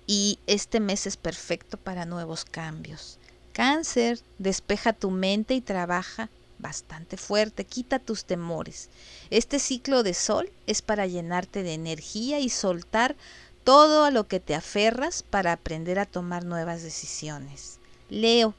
y 0.06 0.40
este 0.48 0.80
mes 0.80 1.06
es 1.06 1.18
perfecto 1.18 1.78
para 1.78 2.06
nuevos 2.06 2.46
cambios. 2.46 3.20
Cáncer, 3.54 4.22
despeja 4.38 4.94
tu 4.94 5.12
mente 5.12 5.54
y 5.54 5.62
trabaja 5.62 6.30
bastante 6.60 7.18
fuerte, 7.18 7.66
quita 7.66 8.00
tus 8.00 8.26
temores. 8.26 8.90
Este 9.30 9.60
ciclo 9.60 10.04
de 10.04 10.14
sol 10.14 10.50
es 10.66 10.82
para 10.82 11.08
llenarte 11.08 11.64
de 11.64 11.74
energía 11.74 12.40
y 12.40 12.50
soltar 12.50 13.16
todo 13.64 14.06
a 14.06 14.12
lo 14.12 14.28
que 14.28 14.40
te 14.40 14.56
aferras 14.56 15.24
para 15.24 15.52
aprender 15.52 16.00
a 16.00 16.06
tomar 16.06 16.46
nuevas 16.46 16.84
decisiones. 16.84 17.80
Leo, 18.10 18.56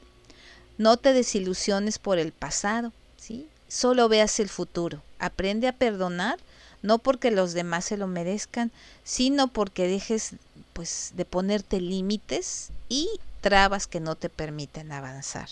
no 0.79 0.95
te 0.95 1.13
desilusiones 1.13 1.99
por 1.99 2.19
el 2.19 2.31
pasado, 2.31 2.93
¿sí? 3.17 3.47
Solo 3.67 4.07
veas 4.07 4.39
el 4.39 4.47
futuro. 4.47 5.03
Aprende 5.19 5.67
a 5.67 5.73
perdonar, 5.73 6.39
no 6.81 6.99
porque 6.99 7.31
los 7.31 7.51
demás 7.51 7.83
se 7.83 7.97
lo 7.97 8.07
merezcan, 8.07 8.71
sino 9.03 9.49
porque 9.49 9.89
dejes 9.89 10.35
pues 10.71 11.11
de 11.15 11.25
ponerte 11.25 11.81
límites 11.81 12.69
y 12.87 13.09
trabas 13.41 13.87
que 13.87 13.99
no 13.99 14.15
te 14.15 14.29
permiten 14.29 14.93
avanzar. 14.93 15.49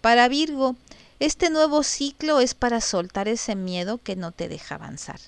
Para 0.00 0.28
Virgo, 0.28 0.76
este 1.18 1.50
nuevo 1.50 1.82
ciclo 1.82 2.38
es 2.38 2.54
para 2.54 2.80
soltar 2.80 3.26
ese 3.26 3.56
miedo 3.56 3.98
que 3.98 4.14
no 4.14 4.30
te 4.30 4.48
deja 4.48 4.76
avanzar. 4.76 5.18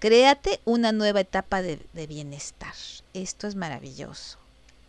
Créate 0.00 0.60
una 0.66 0.92
nueva 0.92 1.20
etapa 1.20 1.62
de, 1.62 1.80
de 1.94 2.06
bienestar. 2.06 2.74
Esto 3.14 3.46
es 3.46 3.54
maravilloso. 3.54 4.39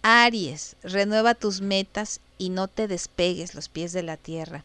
Aries, 0.03 0.75
renueva 0.81 1.35
tus 1.35 1.61
metas 1.61 2.19
y 2.37 2.49
no 2.49 2.67
te 2.67 2.87
despegues 2.87 3.53
los 3.53 3.69
pies 3.69 3.93
de 3.93 4.03
la 4.03 4.17
tierra. 4.17 4.63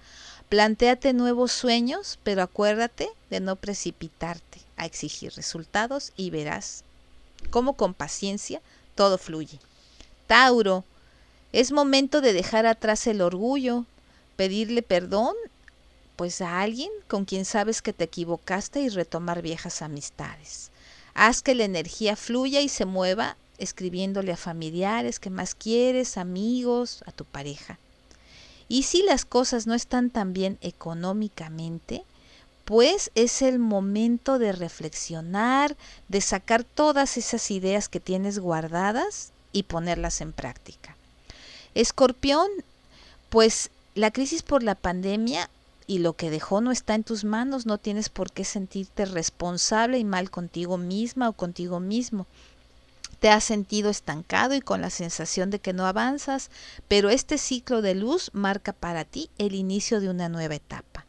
Plantéate 0.49 1.13
nuevos 1.13 1.53
sueños, 1.53 2.19
pero 2.23 2.43
acuérdate 2.43 3.11
de 3.31 3.41
no 3.41 3.57
precipitarte 3.57 4.61
a 4.77 4.87
exigir 4.87 5.33
resultados 5.35 6.13
y 6.17 6.31
verás 6.31 6.85
cómo 7.51 7.75
con 7.75 7.93
paciencia 7.93 8.63
todo 8.95 9.19
fluye. 9.19 9.59
Tauro, 10.27 10.85
es 11.53 11.73
momento 11.73 12.21
de 12.21 12.33
dejar 12.33 12.67
atrás 12.67 13.07
el 13.07 13.21
orgullo, 13.21 13.85
pedirle 14.37 14.83
perdón 14.83 15.35
pues 16.17 16.41
a 16.41 16.61
alguien 16.61 16.91
con 17.09 17.27
quien 17.27 17.45
sabes 17.45 17.83
que 17.83 17.93
te 17.93 18.05
equivocaste 18.05 18.81
y 18.81 18.89
retomar 18.89 19.43
viejas 19.43 19.83
amistades. 19.83 20.71
Haz 21.15 21.43
que 21.43 21.55
la 21.55 21.65
energía 21.65 22.17
fluya 22.17 22.63
y 22.63 22.69
se 22.69 22.87
mueva 22.87 23.37
escribiéndole 23.59 24.33
a 24.33 24.37
familiares 24.37 25.19
que 25.19 25.31
más 25.31 25.55
quieres, 25.55 26.17
amigos, 26.17 27.03
a 27.07 27.13
tu 27.13 27.25
pareja. 27.25 27.79
Y 28.69 28.83
si 28.83 29.03
las 29.03 29.25
cosas 29.25 29.67
no 29.67 29.75
están 29.75 30.11
tan 30.11 30.33
bien 30.33 30.59
económicamente, 30.61 32.05
pues 32.65 33.13
es 33.15 33.43
el 33.43 33.61
momento 33.61 34.41
de 34.41 34.51
reflexionar, 34.51 35.77
de 36.09 36.21
sacar 36.21 36.65
todas 36.65 37.17
esas 37.17 37.51
ideas 37.53 37.89
que 37.89 38.01
tienes 38.01 38.41
guardadas 38.41 39.33
y 39.53 39.63
ponerlas 39.63 40.21
en 40.21 40.33
práctica. 40.33 40.97
Escorpión, 41.75 42.49
pues 43.31 43.71
la 43.95 44.11
crisis 44.11 44.43
por 44.43 44.65
la 44.65 44.75
pandemia 44.75 45.49
y 45.87 45.99
lo 45.99 46.15
que 46.15 46.31
dejó 46.31 46.61
no 46.61 46.73
está 46.73 46.97
en 46.97 47.05
tus 47.05 47.25
manos, 47.25 47.67
no 47.67 47.79
tienes 47.79 48.09
por 48.09 48.33
qué 48.33 48.45
sentirte 48.45 49.05
responsable 49.05 49.99
y 49.99 50.05
mal 50.05 50.31
contigo 50.31 50.77
misma 50.77 51.29
o 51.29 51.35
contigo 51.35 51.79
mismo. 51.79 52.27
Te 53.27 53.33
has 53.33 53.43
sentido 53.43 53.91
estancado 53.91 54.55
y 54.55 54.61
con 54.61 54.81
la 54.81 54.89
sensación 54.89 55.51
de 55.51 55.59
que 55.59 55.73
no 55.73 55.85
avanzas, 55.85 56.49
pero 56.87 57.11
este 57.11 57.39
ciclo 57.39 57.83
de 57.83 57.97
luz 57.97 58.31
marca 58.35 58.73
para 58.73 59.05
ti 59.05 59.31
el 59.37 59.57
inicio 59.57 60.01
de 60.01 60.09
una 60.09 60.29
nueva 60.29 60.55
etapa. 60.55 61.07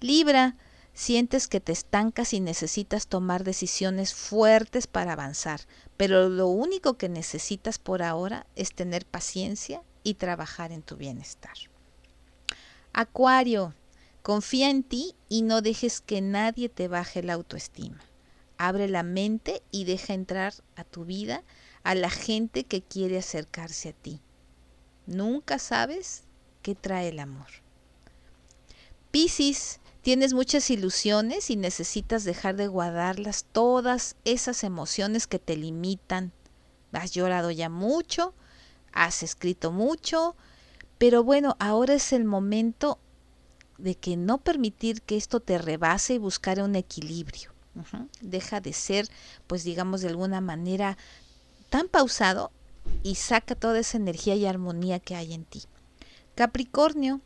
Libra, 0.00 0.56
sientes 0.92 1.48
que 1.48 1.58
te 1.58 1.72
estancas 1.72 2.34
y 2.34 2.40
necesitas 2.40 3.06
tomar 3.06 3.44
decisiones 3.44 4.12
fuertes 4.12 4.86
para 4.86 5.14
avanzar, 5.14 5.62
pero 5.96 6.28
lo 6.28 6.48
único 6.48 6.98
que 6.98 7.08
necesitas 7.08 7.78
por 7.78 8.02
ahora 8.02 8.44
es 8.54 8.74
tener 8.74 9.06
paciencia 9.06 9.80
y 10.02 10.16
trabajar 10.16 10.70
en 10.70 10.82
tu 10.82 10.96
bienestar. 10.96 11.54
Acuario, 12.92 13.72
confía 14.22 14.68
en 14.68 14.82
ti 14.82 15.14
y 15.30 15.40
no 15.40 15.62
dejes 15.62 16.02
que 16.02 16.20
nadie 16.20 16.68
te 16.68 16.88
baje 16.88 17.22
la 17.22 17.32
autoestima. 17.32 18.02
Abre 18.58 18.88
la 18.88 19.02
mente 19.02 19.62
y 19.70 19.84
deja 19.84 20.14
entrar 20.14 20.54
a 20.76 20.84
tu 20.84 21.04
vida 21.04 21.42
a 21.82 21.94
la 21.94 22.10
gente 22.10 22.64
que 22.64 22.82
quiere 22.82 23.18
acercarse 23.18 23.90
a 23.90 23.92
ti. 23.92 24.20
Nunca 25.06 25.58
sabes 25.58 26.22
qué 26.62 26.74
trae 26.74 27.08
el 27.08 27.18
amor. 27.18 27.48
Piscis, 29.10 29.80
tienes 30.00 30.32
muchas 30.32 30.70
ilusiones 30.70 31.50
y 31.50 31.56
necesitas 31.56 32.24
dejar 32.24 32.56
de 32.56 32.68
guardarlas 32.68 33.44
todas 33.52 34.16
esas 34.24 34.64
emociones 34.64 35.26
que 35.26 35.38
te 35.38 35.56
limitan. 35.56 36.32
Has 36.92 37.12
llorado 37.12 37.50
ya 37.50 37.68
mucho, 37.68 38.34
has 38.92 39.22
escrito 39.22 39.72
mucho, 39.72 40.36
pero 40.98 41.24
bueno, 41.24 41.56
ahora 41.58 41.94
es 41.94 42.12
el 42.12 42.24
momento 42.24 42.98
de 43.78 43.96
que 43.96 44.16
no 44.16 44.38
permitir 44.38 45.02
que 45.02 45.16
esto 45.16 45.40
te 45.40 45.58
rebase 45.58 46.14
y 46.14 46.18
buscar 46.18 46.62
un 46.62 46.76
equilibrio. 46.76 47.51
Deja 48.20 48.60
de 48.60 48.72
ser, 48.72 49.08
pues 49.46 49.64
digamos 49.64 50.02
de 50.02 50.08
alguna 50.08 50.40
manera, 50.40 50.98
tan 51.70 51.88
pausado 51.88 52.52
y 53.02 53.14
saca 53.14 53.54
toda 53.54 53.78
esa 53.78 53.96
energía 53.96 54.34
y 54.34 54.46
armonía 54.46 55.00
que 55.00 55.16
hay 55.16 55.32
en 55.32 55.44
ti. 55.44 55.62
Capricornio, 56.34 57.20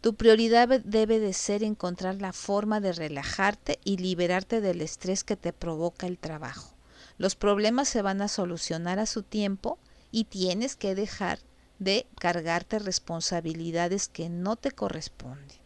tu 0.00 0.14
prioridad 0.14 0.80
debe 0.84 1.18
de 1.18 1.32
ser 1.32 1.64
encontrar 1.64 2.20
la 2.20 2.32
forma 2.32 2.80
de 2.80 2.92
relajarte 2.92 3.80
y 3.84 3.96
liberarte 3.96 4.60
del 4.60 4.80
estrés 4.80 5.24
que 5.24 5.36
te 5.36 5.52
provoca 5.52 6.06
el 6.06 6.18
trabajo. 6.18 6.74
Los 7.16 7.34
problemas 7.34 7.88
se 7.88 8.02
van 8.02 8.22
a 8.22 8.28
solucionar 8.28 9.00
a 9.00 9.06
su 9.06 9.24
tiempo 9.24 9.78
y 10.12 10.24
tienes 10.24 10.76
que 10.76 10.94
dejar 10.94 11.40
de 11.80 12.06
cargarte 12.18 12.78
responsabilidades 12.78 14.08
que 14.08 14.28
no 14.28 14.56
te 14.56 14.70
corresponden. 14.70 15.57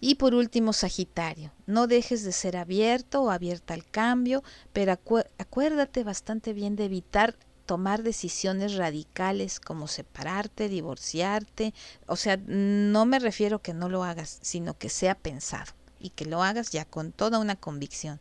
Y 0.00 0.14
por 0.14 0.34
último, 0.34 0.72
Sagitario, 0.72 1.52
no 1.66 1.86
dejes 1.86 2.22
de 2.22 2.32
ser 2.32 2.56
abierto 2.56 3.22
o 3.22 3.30
abierta 3.30 3.74
al 3.74 3.84
cambio, 3.84 4.44
pero 4.72 4.92
acuérdate 4.92 6.04
bastante 6.04 6.52
bien 6.52 6.76
de 6.76 6.84
evitar 6.84 7.36
tomar 7.66 8.02
decisiones 8.02 8.76
radicales 8.76 9.60
como 9.60 9.88
separarte, 9.88 10.68
divorciarte. 10.68 11.74
O 12.06 12.16
sea, 12.16 12.38
no 12.46 13.04
me 13.04 13.18
refiero 13.18 13.60
que 13.60 13.74
no 13.74 13.88
lo 13.88 14.04
hagas, 14.04 14.38
sino 14.40 14.78
que 14.78 14.88
sea 14.88 15.14
pensado 15.16 15.72
y 15.98 16.10
que 16.10 16.24
lo 16.24 16.42
hagas 16.42 16.70
ya 16.70 16.84
con 16.84 17.12
toda 17.12 17.38
una 17.38 17.56
convicción. 17.56 18.20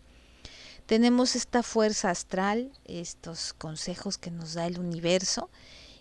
Tenemos 0.86 1.36
esta 1.36 1.64
fuerza 1.64 2.10
astral, 2.10 2.72
estos 2.86 3.54
consejos 3.54 4.18
que 4.18 4.32
nos 4.32 4.54
da 4.54 4.66
el 4.66 4.80
universo 4.80 5.50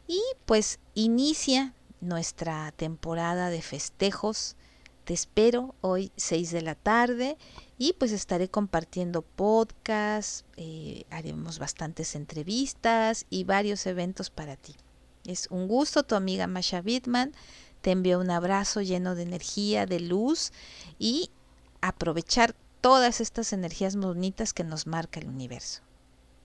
y 0.08 0.20
pues 0.44 0.78
inicia 0.94 1.74
nuestra 2.00 2.72
temporada 2.72 3.50
de 3.50 3.62
festejos 3.62 4.56
te 5.06 5.14
espero 5.14 5.76
hoy 5.82 6.10
6 6.16 6.50
de 6.50 6.62
la 6.62 6.74
tarde 6.74 7.38
y 7.78 7.92
pues 7.92 8.10
estaré 8.10 8.48
compartiendo 8.48 9.22
podcast, 9.22 10.44
eh, 10.56 11.04
haremos 11.10 11.60
bastantes 11.60 12.16
entrevistas 12.16 13.24
y 13.30 13.44
varios 13.44 13.86
eventos 13.86 14.30
para 14.30 14.56
ti. 14.56 14.74
Es 15.24 15.46
un 15.52 15.68
gusto, 15.68 16.02
tu 16.02 16.16
amiga 16.16 16.48
Masha 16.48 16.80
Bitman. 16.80 17.32
Te 17.82 17.92
envío 17.92 18.18
un 18.18 18.30
abrazo 18.30 18.82
lleno 18.82 19.14
de 19.14 19.22
energía, 19.22 19.86
de 19.86 20.00
luz 20.00 20.50
y 20.98 21.30
aprovechar 21.80 22.56
todas 22.80 23.20
estas 23.20 23.52
energías 23.52 23.94
bonitas 23.94 24.52
que 24.52 24.64
nos 24.64 24.88
marca 24.88 25.20
el 25.20 25.28
universo. 25.28 25.85